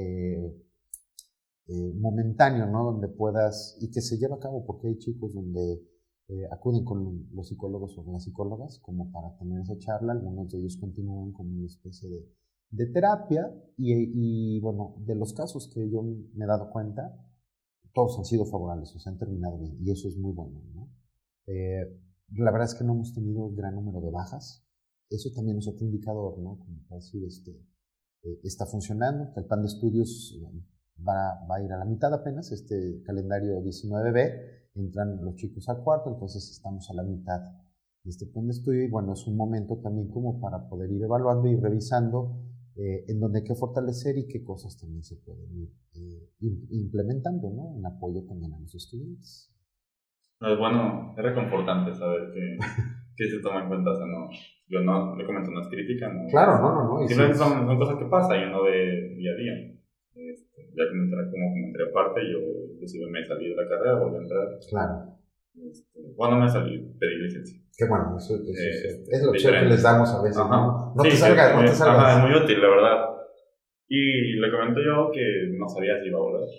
[1.67, 2.83] eh, momentáneo, ¿no?
[2.85, 5.81] Donde puedas, y que se lleva a cabo, porque hay chicos donde
[6.29, 10.59] eh, acuden con los psicólogos o las psicólogas como para tener esa charla, algunos de
[10.59, 12.09] ellos continúan con una especie
[12.71, 17.17] de, terapia y, bueno, de los casos que yo me he dado cuenta,
[17.93, 20.89] todos han sido favorables, o sea, han terminado bien y eso es muy bueno, ¿no?
[21.47, 21.97] Eh,
[22.33, 24.67] la verdad es que no hemos tenido gran número de bajas,
[25.09, 26.59] eso también es otro indicador, ¿no?
[26.59, 27.57] Como para decir, este,
[28.43, 30.37] está funcionando, el plan de estudios
[31.05, 35.83] va, va, a ir a la mitad apenas, este calendario 19B, entran los chicos al
[35.83, 37.39] cuarto, entonces estamos a la mitad
[38.03, 41.03] de este plan de estudio y bueno, es un momento también como para poder ir
[41.03, 42.39] evaluando y revisando
[42.75, 46.29] eh, en dónde hay que fortalecer y qué cosas también se pueden ir eh,
[46.69, 47.75] implementando, ¿no?
[47.75, 49.51] En apoyo también a los estudiantes.
[50.39, 52.57] es bueno, es reconfortante saber que,
[53.17, 54.29] que se toma en cuenta, o sea, no,
[54.67, 56.27] yo no le comento, no es crítica, ¿no?
[56.29, 57.07] Claro, no, no, no.
[57.07, 59.76] Simplemente son, son, cosas que pasan y uno ve día a día.
[60.77, 62.37] Ya que me entré como, como entré aparte, yo
[62.73, 64.47] inclusive me salí de la carrera, volví a entrar.
[64.69, 65.17] Claro.
[65.57, 67.59] Este, bueno, me salí, pedí licencia.
[67.75, 70.37] Qué bueno, eso, eso, eh, es lo que les damos a veces.
[70.37, 70.93] ¿no?
[70.95, 71.97] No, sí, te salgas, no te salgas.
[71.97, 73.05] Ajá, es muy útil, la verdad.
[73.87, 76.49] Y le comento yo que no sabía si iba a volver.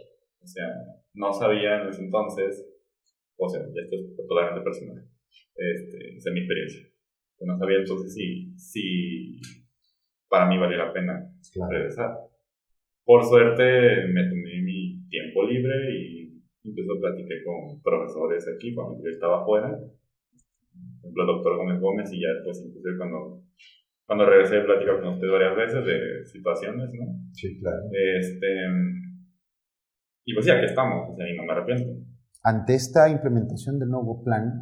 [0.42, 0.66] O sea,
[1.14, 2.66] no sabía en ese entonces,
[3.36, 5.04] o sea, esto es totalmente personal,
[5.54, 6.88] este, esa es mi experiencia.
[7.40, 9.40] Yo no sabía entonces si, si
[10.28, 11.72] para mí valía la pena claro.
[11.72, 12.18] regresar.
[13.08, 13.64] Por suerte
[14.12, 19.70] me tomé mi tiempo libre y incluso platiqué con profesores aquí cuando yo estaba afuera,
[19.70, 23.44] por ejemplo, el doctor Gómez Gómez, y ya después inclusive cuando,
[24.04, 27.06] cuando regresé platicar con usted varias veces de situaciones, ¿no?
[27.32, 27.80] Sí, claro.
[28.20, 28.46] Este,
[30.26, 32.04] y pues ya que estamos, o sea, y no me arrepiento.
[32.44, 34.52] Ante esta implementación del nuevo plan,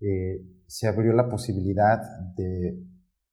[0.00, 1.98] eh, se abrió la posibilidad
[2.36, 2.78] de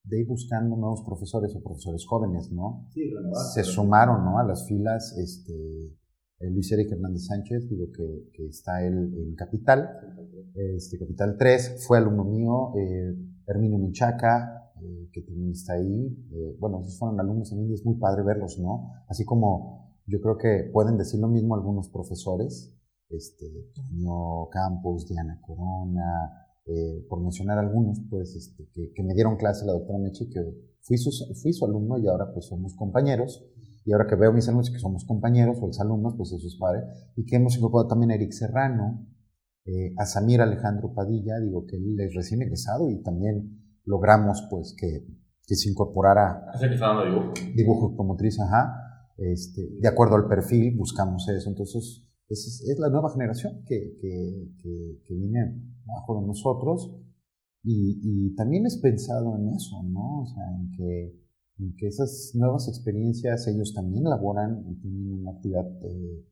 [0.04, 2.88] de ir buscando nuevos profesores o profesores jóvenes, ¿no?
[2.94, 3.12] Sí,
[3.54, 4.40] Se sumaron, ¿no?
[4.40, 5.98] A las filas, este,
[6.40, 9.90] Luis Eric Hernández Sánchez, digo que, que está él en Capital,
[10.56, 16.56] este, Capital 3, fue alumno mío, eh, Herminio Menchaca, eh, que también está ahí, eh,
[16.60, 18.92] bueno, esos fueron alumnos también y es muy padre verlos, ¿no?
[19.08, 22.74] Así como yo creo que pueden decir lo mismo algunos profesores,
[23.10, 29.66] este, Toño Campos, Diana Corona, eh, por mencionar algunos, pues, este, que, me dieron clase
[29.66, 30.40] la doctora Mechi, que
[30.82, 33.44] fui su, fui su alumno y ahora pues somos compañeros.
[33.86, 36.84] Y ahora que veo mis alumnos que somos compañeros o exalumnos, pues eso es padre.
[37.16, 39.08] Y que hemos incorporado también a Eric Serrano,
[39.66, 44.76] eh, a Samir Alejandro Padilla, digo que él es recién egresado y también logramos pues
[44.78, 45.08] que,
[45.48, 47.34] que se incorporara que dibujo.
[47.56, 53.12] dibujo automotriz, ajá, este, de acuerdo al perfil buscamos eso, entonces es, es la nueva
[53.12, 56.92] generación que, que, que, viene bajo de nosotros
[57.64, 60.22] y, también es pensado en eso, ¿no?
[60.22, 61.20] O sea, en que,
[61.60, 66.26] en que esas nuevas experiencias ellos también laboran y tienen una actividad eh,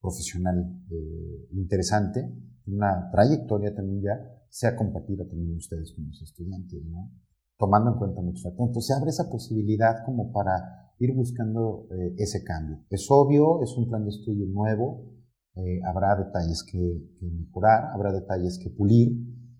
[0.00, 2.28] profesional eh, interesante,
[2.66, 7.10] una trayectoria también ya, sea compartida también ustedes con los estudiantes, ¿no?
[7.58, 8.58] Tomando en cuenta factores.
[8.58, 12.84] Entonces se abre esa posibilidad como para ir buscando eh, ese cambio.
[12.90, 15.12] Es obvio, es un plan de estudio nuevo,
[15.56, 19.12] eh, habrá detalles que, que, mejorar, habrá detalles que pulir,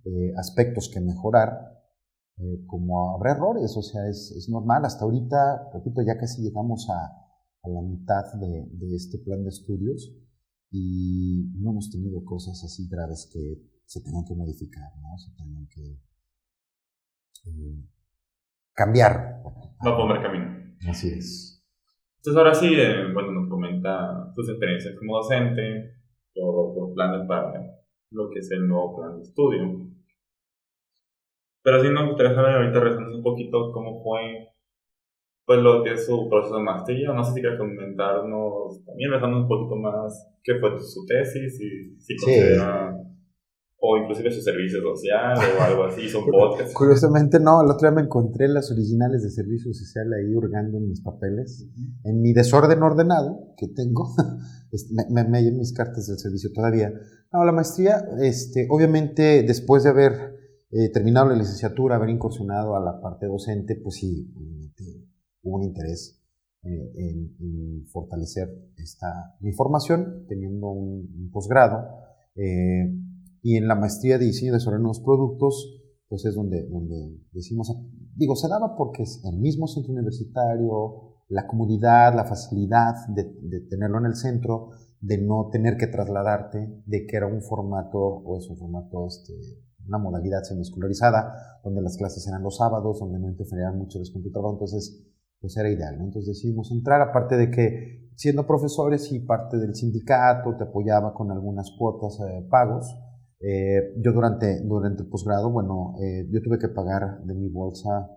[0.04, 1.72] eh, aspectos que mejorar,
[2.38, 4.84] eh, como habrá errores, o sea, es, es, normal.
[4.84, 7.22] Hasta ahorita, repito, ya casi llegamos a,
[7.62, 10.12] a la mitad de, de, este plan de estudios
[10.70, 15.18] y no hemos tenido cosas así graves que se tengan que modificar, ¿no?
[15.18, 16.00] Se tengan que
[17.44, 17.84] eh,
[18.72, 19.42] cambiar.
[19.80, 20.46] A poner camino.
[20.88, 21.51] Así es.
[22.22, 25.96] Entonces ahora sí, eh, bueno, nos comenta sus experiencias como docente,
[26.36, 27.52] los planes para
[28.12, 29.88] lo que es el nuevo plan de estudio.
[31.64, 34.50] Pero sí nos gustaría saber ahorita regresando un poquito cómo fue
[35.44, 37.12] pues lo que es su proceso de maestría.
[37.12, 42.00] No sé si quieres comentarnos también, empezando un poquito más qué fue su tesis y
[42.00, 43.11] si considera sí.
[43.84, 46.72] O inclusive su servicio social o algo así, son podcasts.
[46.72, 50.88] Curiosamente no, el otro día me encontré las originales de servicio social ahí hurgando en
[50.88, 51.66] mis papeles,
[52.04, 54.14] en mi desorden ordenado que tengo,
[55.10, 56.92] me, me, me mis cartas del servicio todavía.
[57.32, 60.12] No, la maestría, este, obviamente después de haber
[60.70, 64.32] eh, terminado la licenciatura, haber incursionado a la parte docente, pues sí,
[65.42, 66.22] hubo un interés
[66.62, 69.08] eh, en, en, fortalecer esta,
[69.40, 71.84] mi formación, teniendo un, un posgrado.
[72.36, 72.88] Eh,
[73.42, 77.74] y en la maestría de diseño de sobre nuevos productos, pues es donde, donde decimos,
[78.14, 83.98] digo, se daba porque es el mismo centro universitario, la comunidad, la facilidad de, tenerlo
[83.98, 84.70] en el centro,
[85.00, 89.32] de no tener que trasladarte, de que era un formato, o es un formato, este,
[89.86, 94.54] una modalidad semiescolarizada, donde las clases eran los sábados, donde no interferían mucho los computadores,
[94.54, 95.08] entonces
[95.40, 95.94] pues era ideal.
[95.94, 101.30] Entonces decidimos entrar, aparte de que siendo profesores y parte del sindicato te apoyaba con
[101.32, 102.94] algunas cuotas eh, pagos.
[103.44, 108.08] Eh, yo durante, durante el posgrado, bueno, eh, yo tuve que pagar de mi bolsa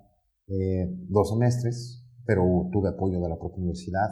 [0.47, 4.09] eh, dos semestres, pero tuve apoyo de la propia universidad.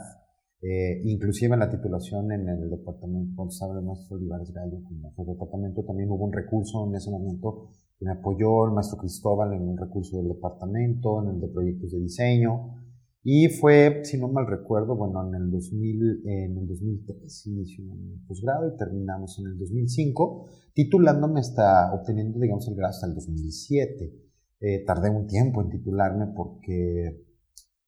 [1.04, 6.10] inclusive en la titulación en el departamento, estaba el maestro Olivares Gallo como departamento, también
[6.10, 10.18] hubo un recurso en ese momento que me apoyó el maestro Cristóbal en un recurso
[10.18, 12.83] del departamento, en el de proyectos de diseño.
[13.26, 18.18] Y fue, si no mal recuerdo, bueno, en el, 2000, en el 2003 inició mi
[18.28, 24.14] posgrado y terminamos en el 2005, titulándome hasta, obteniendo, digamos, el grado hasta el 2007.
[24.60, 27.24] Eh, tardé un tiempo en titularme porque,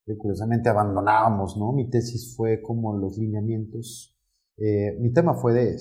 [0.06, 1.74] eh, curiosamente, abandonábamos, ¿no?
[1.74, 4.16] Mi tesis fue como los lineamientos,
[4.58, 5.78] eh, mi tema fue de,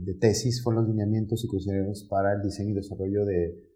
[0.00, 3.70] de tesis, fueron los lineamientos y criterios para el diseño y desarrollo de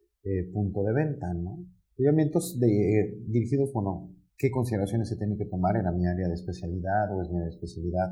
[0.52, 1.58] punto de venta, ¿no?
[1.96, 7.14] Lineamientos de, dirigidos, bueno, qué consideraciones se tienen que tomar, era mi área de especialidad
[7.14, 8.08] o es mi área de especialidad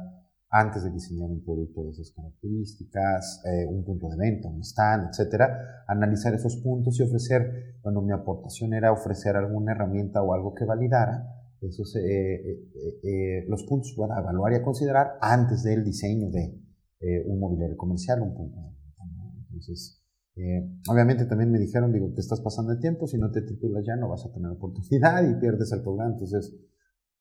[0.55, 5.09] antes de diseñar un producto de esas características, eh, un punto de venta, un stand,
[5.09, 10.55] etcétera, analizar esos puntos y ofrecer, bueno, mi aportación era ofrecer alguna herramienta o algo
[10.55, 11.25] que validara
[11.69, 16.61] esos, eh, eh, eh los puntos para evaluar y a considerar antes del diseño de
[17.01, 19.05] eh, un mobiliario comercial, un punto de venta.
[19.17, 19.33] ¿no?
[19.49, 20.02] Entonces,
[20.35, 23.85] eh, obviamente también me dijeron, digo, te estás pasando el tiempo, si no te titulas
[23.87, 26.13] ya no vas a tener oportunidad y pierdes el programa.
[26.13, 26.57] Entonces,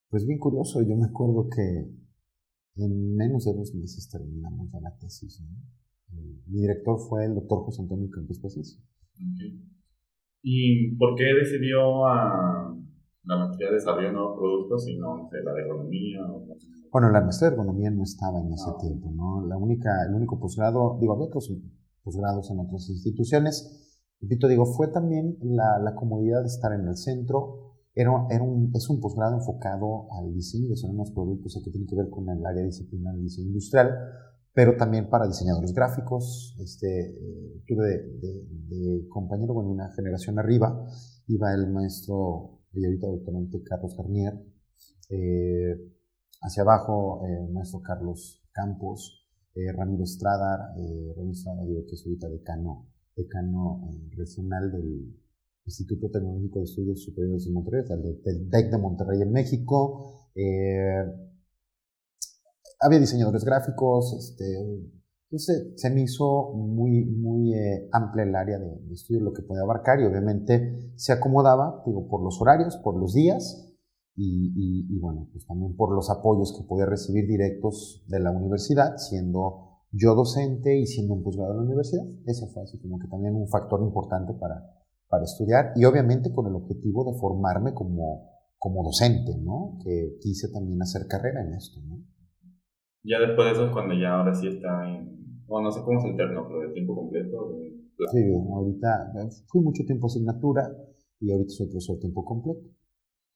[0.10, 1.92] pues bien curioso, yo me acuerdo que
[2.76, 5.42] en menos de dos meses terminamos ya la tesis.
[5.42, 5.48] ¿no?
[6.48, 8.40] Mi director fue el doctor José Antonio Campos.
[8.40, 9.72] Okay.
[10.44, 12.76] ¿Y por qué decidió a
[13.24, 16.26] la maestría de desarrollo de nuevos productos y no sé, la de ergonomía?
[16.26, 16.48] O...
[16.92, 19.46] Bueno, la maestría de ergonomía no estaba en ese ah, tiempo, ¿no?
[19.48, 21.52] La única, el único posgrado, digo, había otros
[22.04, 24.00] posgrados en otras instituciones.
[24.20, 27.72] Repito, digo, fue también la, la comodidad de estar en el centro.
[27.94, 32.10] Era, era es un posgrado enfocado al diseño de unos productos que tiene que ver
[32.10, 33.92] con el área disciplinar del diseño industrial,
[34.54, 36.56] pero también para diseñadores gráficos.
[36.60, 40.86] Este, eh, tuve de, de, de, compañero, bueno, una generación arriba,
[41.28, 44.34] iba el maestro, y ahorita doctorante Carlos Garnier,
[45.10, 45.76] eh,
[46.42, 49.21] hacia abajo eh, el maestro Carlos Campos,
[49.56, 55.16] eh, Ramiro Estrada, eh, Ramiro Estrada, digo, que es decano, decano eh, regional del
[55.66, 60.30] Instituto Tecnológico de Estudios Superiores de Monterrey, del, del DEC de Monterrey en México.
[60.36, 61.04] Eh,
[62.80, 64.44] había diseñadores gráficos, este,
[65.30, 69.62] Entonces se me hizo muy, muy eh, amplia el área de, estudio, lo que podía
[69.62, 73.71] abarcar y obviamente se acomodaba, digo, por los horarios, por los días
[74.16, 78.98] y, y, bueno, pues también por los apoyos que podía recibir directos de la universidad,
[78.98, 82.06] siendo yo docente y siendo un posgrado de la universidad.
[82.26, 84.64] Eso fue así como que también un factor importante para,
[85.08, 89.78] para estudiar y obviamente con el objetivo de formarme como, como docente, ¿no?
[89.84, 92.00] Que quise también hacer carrera en esto, ¿no?
[93.04, 96.00] Ya después de eso es cuando ya ahora sí está en, bueno, no sé cómo
[96.00, 97.58] es el término, pero de tiempo completo.
[98.12, 98.20] sí,
[98.54, 99.14] ahorita
[99.48, 100.70] fui mucho tiempo asignatura
[101.20, 102.62] y ahorita soy profesor tiempo completo.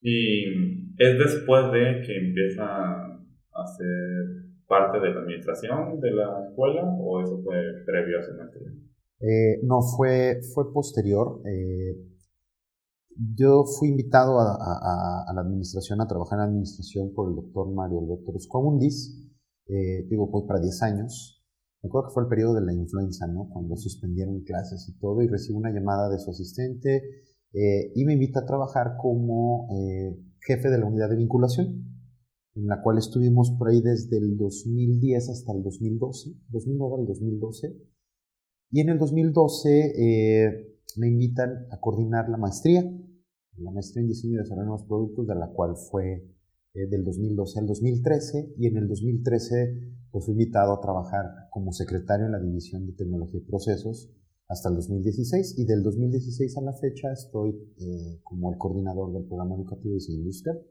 [0.01, 6.83] Y es después de que empieza a ser parte de la administración de la escuela
[6.99, 8.71] o eso fue previo a su maestría?
[9.21, 11.41] Eh, no, fue, fue posterior.
[11.45, 11.95] Eh,
[13.35, 17.99] yo fui invitado a, la administración, a trabajar en la administración por el doctor Mario
[17.99, 19.31] Alberto Ruscoabundis,
[19.67, 21.41] eh, digo, pues para 10 años.
[21.81, 23.47] Me acuerdo que fue el periodo de la influenza, ¿no?
[23.53, 27.03] Cuando suspendieron clases y todo, y recibo una llamada de su asistente
[27.55, 31.95] eh, y me invita a trabajar como eh, jefe de la unidad de vinculación
[32.55, 37.75] en la cual estuvimos por ahí desde el 2010 hasta el 2012, 2009 al 2012.
[38.71, 42.81] Y en el 2012 eh, me invitan a coordinar la maestría,
[43.57, 46.13] la maestría en diseño y desarrollo de nuevos productos, de la cual fue
[46.73, 48.53] eh, del 2012 al 2013.
[48.57, 49.55] Y en el 2013
[50.11, 54.11] pues, fui invitado a trabajar como secretario en la División de Tecnología y Procesos
[54.47, 55.57] hasta el 2016.
[55.57, 59.95] Y del 2016 a la fecha estoy eh, como el coordinador del programa educativo de
[59.95, 60.61] diseño industrial.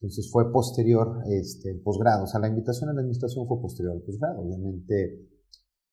[0.00, 3.94] Entonces fue posterior este, el posgrado, o sea, la invitación a la administración fue posterior
[3.94, 4.42] al posgrado.
[4.42, 5.30] Obviamente,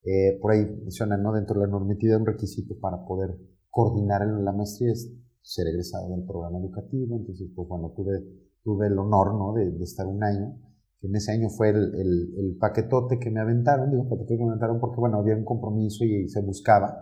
[0.03, 1.31] eh, por ahí mencionan, ¿no?
[1.31, 3.37] Dentro de la normatividad, un requisito para poder
[3.69, 5.09] coordinar en la maestría es
[5.41, 7.17] ser egresado del programa educativo.
[7.17, 8.19] Entonces, pues bueno, tuve,
[8.63, 9.53] tuve el honor, ¿no?
[9.53, 10.59] De, de estar un año.
[11.01, 14.51] Que en ese año fue el, el, paquetote que me aventaron, digo paquetote que me
[14.51, 16.95] aventaron porque, bueno, había un compromiso y, se buscaba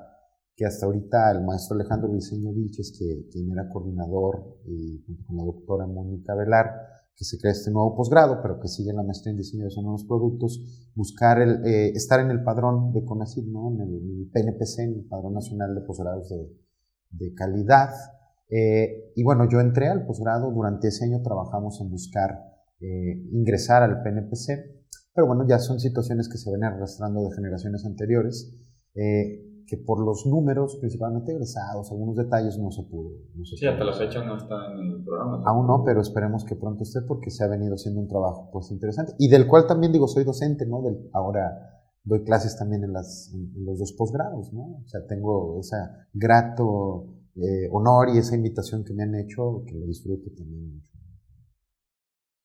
[0.55, 5.43] que hasta ahorita el maestro Alejandro Viceño Vilches, que, quien era coordinador, y con la
[5.43, 6.71] doctora Mónica Velar,
[7.19, 10.05] que se crea este nuevo posgrado, pero que sigue la maestría en diseño de nuevos
[10.05, 13.73] productos, buscar el, eh, estar en el padrón de CONACYT, ¿no?
[13.73, 16.47] en el PNPC, en el Padrón Nacional de Posgrados de,
[17.11, 17.89] de Calidad.
[18.49, 22.39] Eh, y bueno, yo entré al posgrado, durante ese año trabajamos en buscar
[22.81, 24.47] eh, ingresar al PNPC,
[25.13, 28.55] pero bueno, ya son situaciones que se ven arrastrando de generaciones anteriores
[29.69, 33.11] que por los números, principalmente egresados, algunos detalles no se pudo.
[33.43, 35.43] sí, hasta la fecha no está en el programa.
[35.45, 38.71] Aún no, pero esperemos que pronto esté porque se ha venido haciendo un trabajo pues
[38.71, 40.81] interesante y del cual también digo, soy docente, ¿no?
[40.81, 41.51] Del, ahora
[42.03, 44.81] doy clases también en, las, en los dos posgrados, ¿no?
[44.83, 45.75] O sea, tengo ese
[46.13, 47.05] grato
[47.35, 50.98] eh, honor y esa invitación que me han hecho que lo disfruto también mucho.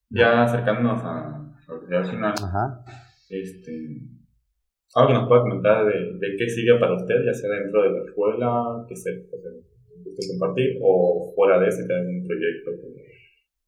[0.09, 2.83] Ya acercándonos a, al final, Ajá.
[3.29, 3.71] este
[4.95, 7.91] algo que nos pueda comentar de, de, qué sigue para usted, ya sea dentro de
[7.91, 9.59] la escuela, que se puede
[10.31, 12.71] compartir, o fuera de ese, que hay un proyecto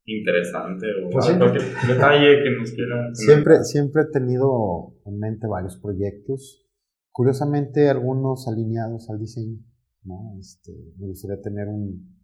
[0.06, 3.14] interesante o pues cualquier detalle que nos quiera.
[3.14, 6.66] Siempre, siempre he tenido en mente varios proyectos,
[7.12, 9.60] curiosamente algunos alineados al diseño.
[10.04, 10.38] ¿no?
[10.40, 12.17] Este, me gustaría tener un,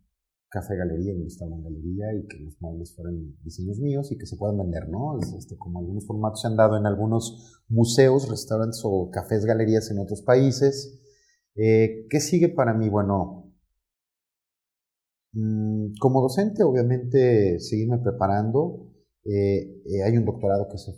[0.53, 4.27] café galería, donde estaba en galería y que los muebles fueran diseños míos y que
[4.27, 5.17] se puedan vender, ¿no?
[5.17, 9.97] Este, como algunos formatos se han dado en algunos museos, restaurantes o cafés galerías en
[9.97, 11.01] otros países.
[11.55, 12.87] Eh, ¿Qué sigue para mí?
[12.87, 13.51] Bueno,
[15.33, 18.91] mm, como docente, obviamente, seguirme preparando.
[19.25, 20.91] Eh, eh, hay un doctorado que se,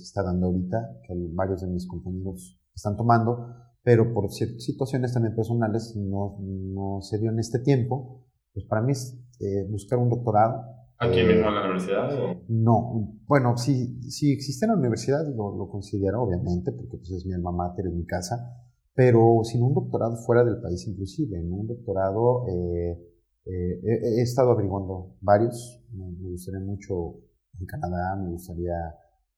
[0.00, 3.48] está dando ahorita, que varios de mis compañeros están tomando,
[3.82, 8.92] pero por situaciones también personales no, no se dio en este tiempo pues para mí
[8.92, 10.62] es eh, buscar un doctorado.
[10.98, 12.36] ¿Aquí eh, mismo en la universidad?
[12.48, 17.26] No, bueno, si, si existe en la universidad lo, lo considero obviamente, porque pues es
[17.26, 18.56] mi alma mater, en mi casa,
[18.94, 23.12] pero sin un doctorado fuera del país inclusive, en un doctorado eh,
[23.44, 27.16] he, estado averiguando varios, me, gustaría mucho
[27.58, 28.74] en Canadá, me gustaría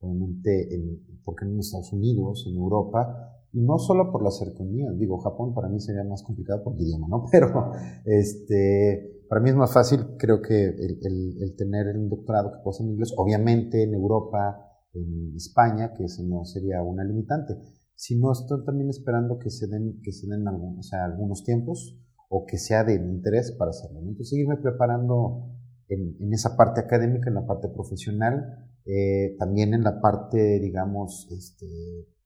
[0.00, 5.54] obviamente, en, porque en Estados Unidos, en Europa, no solo por la cercanía, digo, Japón
[5.54, 7.24] para mí sería más complicado por el idioma, ¿no?
[7.32, 7.72] Pero
[8.04, 10.98] este, para mí es más fácil, creo que el,
[11.40, 14.60] el, tener un doctorado que pueda en inglés, obviamente en Europa,
[14.92, 17.54] en España, que ese no sería una limitante.
[17.94, 21.44] Si no, estoy también esperando que se den, que se den algunos, o sea, algunos
[21.44, 21.96] tiempos
[22.28, 24.00] o que sea de interés para hacerlo.
[24.00, 25.48] Entonces, seguirme preparando
[25.88, 31.28] en, en, esa parte académica, en la parte profesional, eh, también en la parte, digamos,
[31.30, 31.66] este,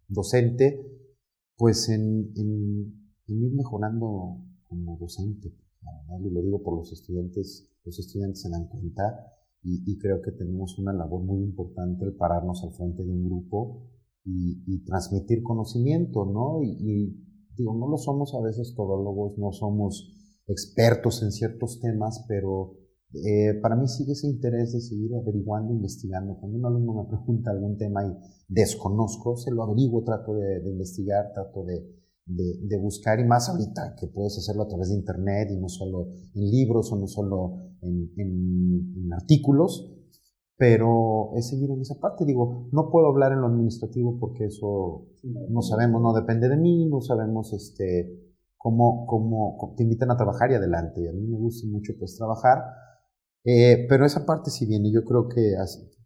[0.09, 0.81] docente,
[1.59, 5.53] pues en, en, ir mejorando como docente.
[6.21, 10.79] Y lo digo por los estudiantes, los estudiantes se dan cuenta y, creo que tenemos
[10.79, 13.91] una labor muy importante el pararnos al frente de un grupo
[14.25, 16.63] y, transmitir conocimiento, ¿no?
[16.63, 17.25] Y,
[17.57, 20.15] digo, no lo somos a veces todólogos, no somos
[20.47, 22.78] expertos en ciertos temas, pero
[23.15, 26.37] eh, para mí sigue ese interés de seguir averiguando, investigando.
[26.39, 28.15] Cuando un alumno me pregunta algún tema y
[28.49, 31.87] desconozco, se lo averiguo, trato de, investigar, trato de,
[32.27, 36.09] de, buscar, y más ahorita que puedes hacerlo a través de Internet y no solo
[36.35, 39.95] en libros o no solo en, en artículos,
[40.59, 42.25] pero es seguir en esa parte.
[42.27, 46.87] Digo, no puedo hablar en lo administrativo porque eso no sabemos, no depende de mí,
[46.87, 51.01] no sabemos este, cómo, cómo te invitan a trabajar y adelante.
[51.01, 52.59] Y a mí me gusta mucho pues trabajar,
[53.45, 54.93] eh, pero esa parte sí viene.
[54.93, 55.55] Yo creo que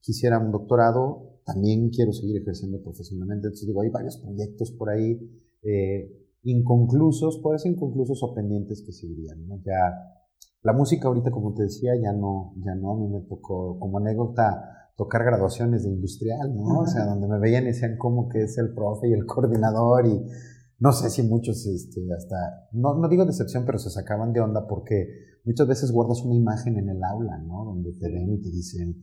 [0.01, 3.49] quisiera un doctorado, también quiero seguir ejerciendo profesionalmente.
[3.49, 5.19] Entonces digo, hay varios proyectos por ahí
[5.63, 6.11] eh,
[6.45, 9.47] inconclusos, puede ser inconclusos o pendientes que seguirían.
[9.47, 9.61] ¿no?
[9.65, 10.21] Ya
[10.63, 13.99] la música ahorita, como te decía, ya no, ya no, a mí me tocó como
[13.99, 16.81] anécdota tocar graduaciones de industrial, ¿no?
[16.81, 20.07] O sea, donde me veían y decían cómo que es el profe y el coordinador
[20.07, 20.25] y
[20.79, 22.37] no sé si muchos, este, hasta,
[22.73, 25.07] no, no digo decepción, pero se sacaban de onda porque
[25.45, 27.65] muchas veces guardas una imagen en el aula, ¿no?
[27.65, 29.03] Donde te ven y te dicen,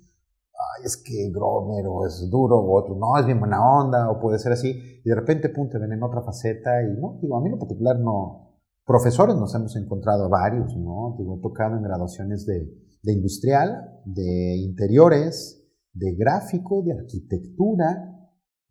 [0.53, 4.19] ay, es que Grover o es duro o otro, no, es bien buena onda o
[4.19, 4.69] puede ser así
[5.03, 7.59] y de repente, pum, te ven en otra faceta y no, digo, a mí en
[7.59, 8.49] particular no,
[8.89, 11.15] Profesores nos hemos encontrado varios, ¿no?
[11.15, 15.63] Digo, he tocado en graduaciones de, industrial, de interiores,
[15.93, 18.17] de gráfico, de arquitectura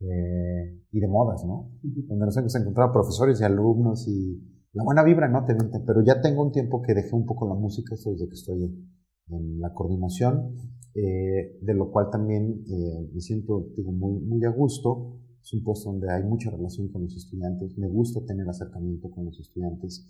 [0.00, 1.70] eh, y de modas, ¿no?
[1.84, 4.42] Donde nos hemos encontrado profesores y alumnos y
[4.72, 5.44] la buena vibra, ¿no?
[5.44, 5.54] Te
[5.86, 8.64] pero ya tengo un tiempo que dejé un poco la música, esto desde que estoy
[8.64, 10.56] en, la coordinación,
[10.94, 15.64] eh, de lo cual también eh, me siento digo, muy, muy a gusto es un
[15.64, 17.76] puesto donde hay mucha relación con los estudiantes.
[17.78, 20.06] Me gusta tener acercamiento con los estudiantes.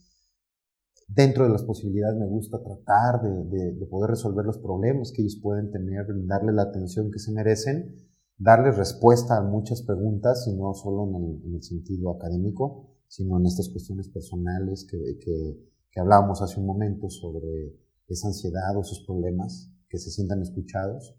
[1.06, 5.70] Dentro de las posibilidades me gusta tratar de, poder resolver los problemas que ellos pueden
[5.70, 7.94] tener, darle la atención que se merecen,
[8.36, 11.08] darles respuesta a muchas preguntas, y no solo
[11.44, 17.10] en el, sentido académico, sino en estas cuestiones personales que, que, hablábamos hace un momento
[17.10, 17.74] sobre
[18.06, 21.16] esa ansiedad o esos problemas, que se sientan escuchados.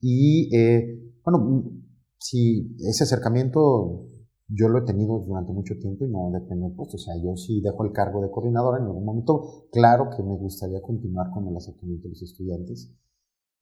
[0.00, 1.72] Y eh, bueno,
[2.18, 4.06] si ese acercamiento
[4.54, 6.96] yo lo he tenido durante mucho tiempo y no depende del puesto.
[6.96, 9.66] O sea, yo sí dejo el cargo de coordinador en algún momento.
[9.72, 12.92] Claro que me gustaría continuar con el acercamiento de los estudiantes.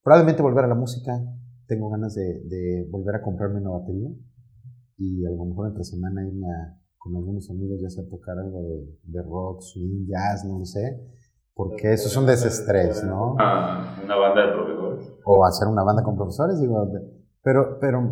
[0.02, 1.22] Probablemente volver a la música.
[1.66, 4.10] Tengo ganas de, volver a comprarme una batería
[4.96, 6.46] y a lo mejor entre semana irme
[7.00, 8.60] con algunos amigos ya sea tocar algo
[9.04, 11.00] de, rock, swing, jazz, no sé.
[11.54, 13.36] Porque eso es un desestrés, ¿no?
[13.38, 15.12] Ah, una banda de profesores.
[15.24, 16.90] O hacer una banda con profesores, digo,
[17.42, 18.02] pero, pero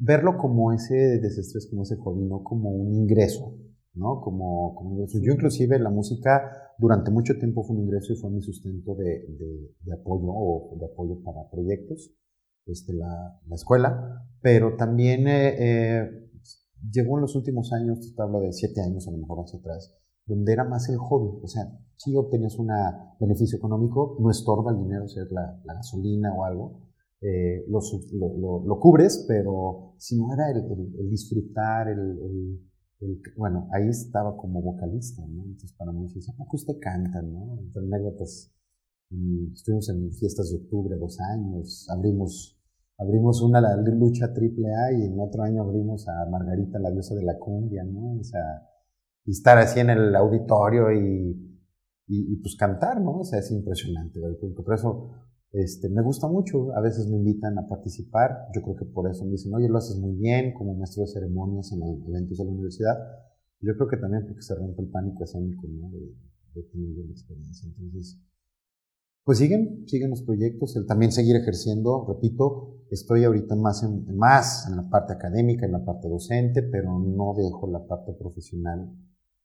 [0.00, 3.54] verlo como ese desestrés, como ese hobby, no como un ingreso,
[3.94, 4.20] ¿no?
[4.22, 5.18] Como, como ingreso.
[5.22, 9.26] Yo inclusive la música durante mucho tiempo fue un ingreso y fue mi sustento de,
[9.84, 12.14] de, apoyo o de apoyo para proyectos,
[12.64, 16.27] este, la, la escuela, pero también eh, eh,
[16.92, 19.94] llegó en los últimos años, te hablo de siete años a lo mejor hacia atrás,
[20.26, 21.62] donde era más el hobby, o sea,
[21.96, 22.68] si obtenías un
[23.18, 26.88] beneficio económico, no estorba el dinero, o sea, la, la gasolina o algo,
[27.20, 27.80] eh, lo,
[28.12, 32.60] lo, lo, cubres, pero si no era el, disfrutar, el,
[33.36, 35.44] bueno, ahí estaba como vocalista, ¿no?
[35.44, 37.58] Entonces para mí dice, ¿a poco usted canta, no?
[37.58, 38.52] Entre anécdotas,
[39.10, 42.57] mm, estuvimos en fiestas de octubre dos años, abrimos,
[42.98, 47.14] abrimos una la lucha triple A y en otro año abrimos a Margarita, la diosa
[47.14, 48.18] de la cumbia, ¿no?
[48.18, 48.40] O sea,
[49.24, 51.60] y estar así en el auditorio y,
[52.08, 53.20] y, pues cantar, ¿no?
[53.20, 54.36] O sea, es impresionante, ¿verdad?
[54.64, 55.10] Por eso
[55.52, 59.24] este, me gusta mucho, a veces me invitan a participar, yo creo que por eso
[59.24, 62.50] me dicen, oye, lo haces muy bien como maestro de ceremonias en eventos de la
[62.50, 62.96] universidad.
[63.60, 65.90] Yo creo que también porque se rompe el pánico escénico, ¿no?
[65.90, 66.14] De,
[66.54, 67.68] de tener la experiencia.
[67.68, 68.20] Entonces,
[69.28, 74.66] pues siguen, siguen los proyectos, el también seguir ejerciendo, repito, estoy ahorita más en, más
[74.66, 78.90] en la parte académica, en la parte docente, pero no dejo la parte profesional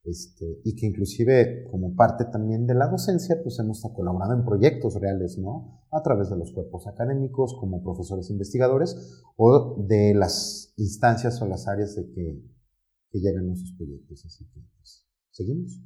[0.06, 4.96] este, y que inclusive como parte también de la docencia, pues hemos colaborado en proyectos
[5.02, 5.84] reales, ¿no?
[5.92, 11.68] A través de los cuerpos académicos, como profesores investigadores, o de las instancias o las
[11.68, 12.42] áreas de que,
[13.12, 14.24] que llegan esos proyectos.
[14.28, 15.78] Así que, pues, seguimos.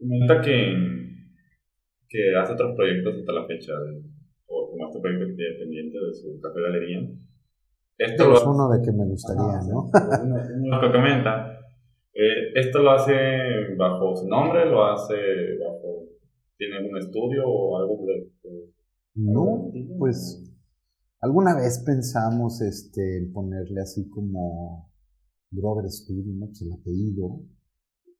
[0.00, 1.27] Gusta que,
[2.08, 3.72] que hace otros proyectos hasta la fecha,
[4.46, 7.10] o como este proyecto que tiene pendiente de su café galería.
[7.98, 9.90] Esto es uno de que me gustaría, ¿no?
[10.70, 11.58] Lo que comenta
[12.20, 13.14] eh, ¿Esto lo hace
[13.76, 14.68] bajo su nombre?
[14.68, 15.14] ¿Lo hace
[15.64, 16.08] bajo...
[16.56, 18.32] ¿Tiene algún estudio o algo de...
[19.14, 20.44] no, pues
[21.20, 24.90] alguna vez pensamos este, en ponerle así como
[25.52, 26.46] Grover Studio, ¿no?
[26.46, 27.40] Pues el apellido,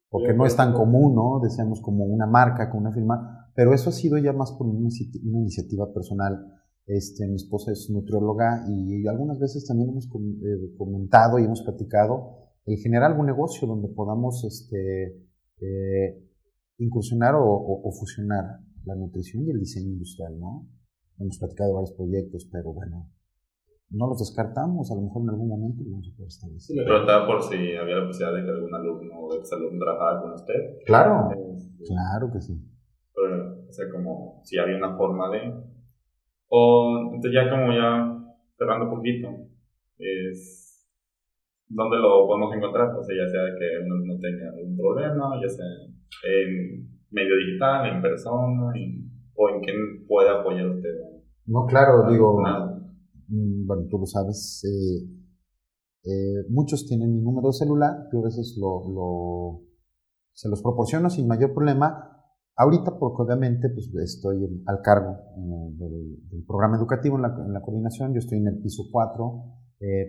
[0.09, 1.41] porque no es tan común, ¿no?
[1.43, 4.79] Decíamos como una marca, con una firma, pero eso ha sido ya más por una,
[4.79, 6.47] iniciativa personal.
[6.87, 12.53] Este, mi esposa es nutrióloga y algunas veces también hemos eh, comentado y hemos platicado
[12.67, 15.27] el generar algún negocio donde podamos este,
[15.61, 16.25] eh,
[16.79, 20.69] incursionar o, fusionar la nutrición y el diseño industrial, ¿no?
[21.19, 23.11] Hemos platicado varios proyectos, pero bueno,
[23.91, 26.77] no los descartamos, a lo mejor en algún momento lo vamos a poder establecer.
[26.77, 30.33] Sí, preguntaba por si había la posibilidad de que algún alumno o exalumno trabajara con
[30.35, 30.55] usted.
[30.87, 32.68] Claro, este, claro que sí.
[33.69, 35.53] O sea, como si había una forma de...
[36.49, 38.17] O, entonces ya como ya
[38.57, 39.29] cerrando un poquito,
[39.99, 40.65] es...
[41.69, 42.97] ¿Dónde lo podemos encontrar?
[42.97, 45.67] O sea, ya sea que uno no tenga algún problema, ya sea
[46.25, 48.73] en medio digital, en persona,
[49.35, 50.91] o en quién puede apoyar usted.
[51.47, 52.41] No, claro, digo...
[53.29, 55.19] Mm, bueno, tú lo sabes, eh,
[56.05, 59.61] eh, muchos tienen mi número de celular, yo a veces lo,
[60.33, 62.08] se los proporciono sin mayor problema.
[62.61, 68.19] Ahorita, porque obviamente pues, estoy al cargo eh, del, programa educativo en la, coordinación, yo
[68.19, 69.45] estoy en el piso 4,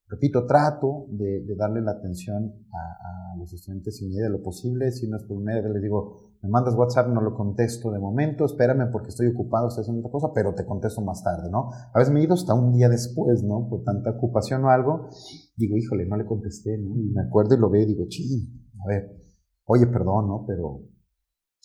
[0.08, 5.08] repito, trato de, darle la atención a, los estudiantes en medida de lo posible, si
[5.08, 8.90] no es por medio, les digo, me mandas WhatsApp, no lo contesto de momento, espérame
[8.90, 11.70] porque estoy ocupado, estoy haciendo otra cosa, pero te contesto más tarde, ¿no?
[11.94, 13.68] A veces me he ido hasta un día después, ¿no?
[13.68, 15.08] Por tanta ocupación o algo,
[15.56, 16.96] digo, híjole, no le contesté, ¿no?
[16.96, 19.22] Y me acuerdo y lo veo y digo, ching, a ver,
[19.66, 20.44] oye, perdón, ¿no?
[20.44, 20.80] Pero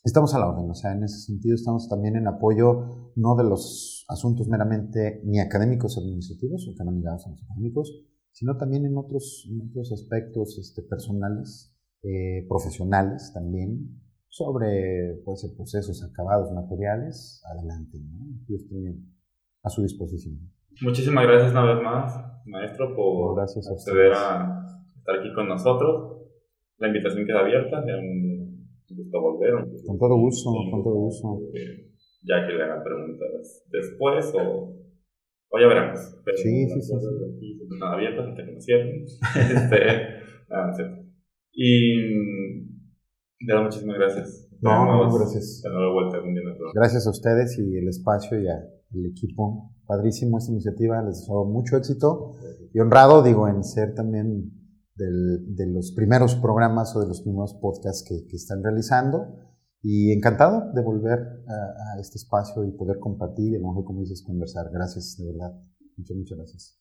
[0.03, 3.43] estamos a la orden, o sea, en ese sentido estamos también en apoyo no de
[3.43, 8.85] los asuntos meramente ni académicos administrativos, o que no ligados a los académicos, sino también
[8.85, 11.73] en otros, otros aspectos este, personales,
[12.03, 17.99] eh, profesionales también, sobre pues, procesos acabados materiales, adelante.
[17.99, 18.25] ¿no?
[18.47, 18.99] Yo estoy
[19.63, 20.39] a su disposición.
[20.81, 22.15] Muchísimas gracias una vez más,
[22.45, 24.65] maestro, por gracias a acceder a
[24.97, 26.17] estar aquí con nosotros.
[26.79, 28.22] La invitación queda abierta, un
[29.13, 29.53] gusto volver.
[29.85, 31.39] con todo gusto, con todo gusto.
[32.23, 34.75] Ya que le hagan preguntas después o,
[35.49, 35.99] o ya veremos.
[36.23, 36.95] Pero sí, sí, sí.
[37.71, 39.03] Están abiertas hasta que nos cierren.
[40.71, 41.03] este,
[41.51, 42.63] y
[43.47, 44.49] ya, muchísimas gracias.
[44.61, 45.61] No, no, gracias.
[45.93, 46.19] vuelta,
[46.73, 49.71] gracias a ustedes y el espacio y al equipo.
[49.85, 52.31] Padrísimo esta iniciativa, les deseo mucho éxito
[52.73, 54.62] y honrado, digo, en ser también
[54.95, 59.39] de los primeros programas o de los primeros podcasts que, que están realizando.
[59.81, 63.83] Y encantado de volver a, a, este espacio y poder compartir y a lo mejor,
[63.83, 64.69] como dices, conversar.
[64.71, 65.59] Gracias, de verdad.
[65.97, 66.79] Muchas, muchas gracias.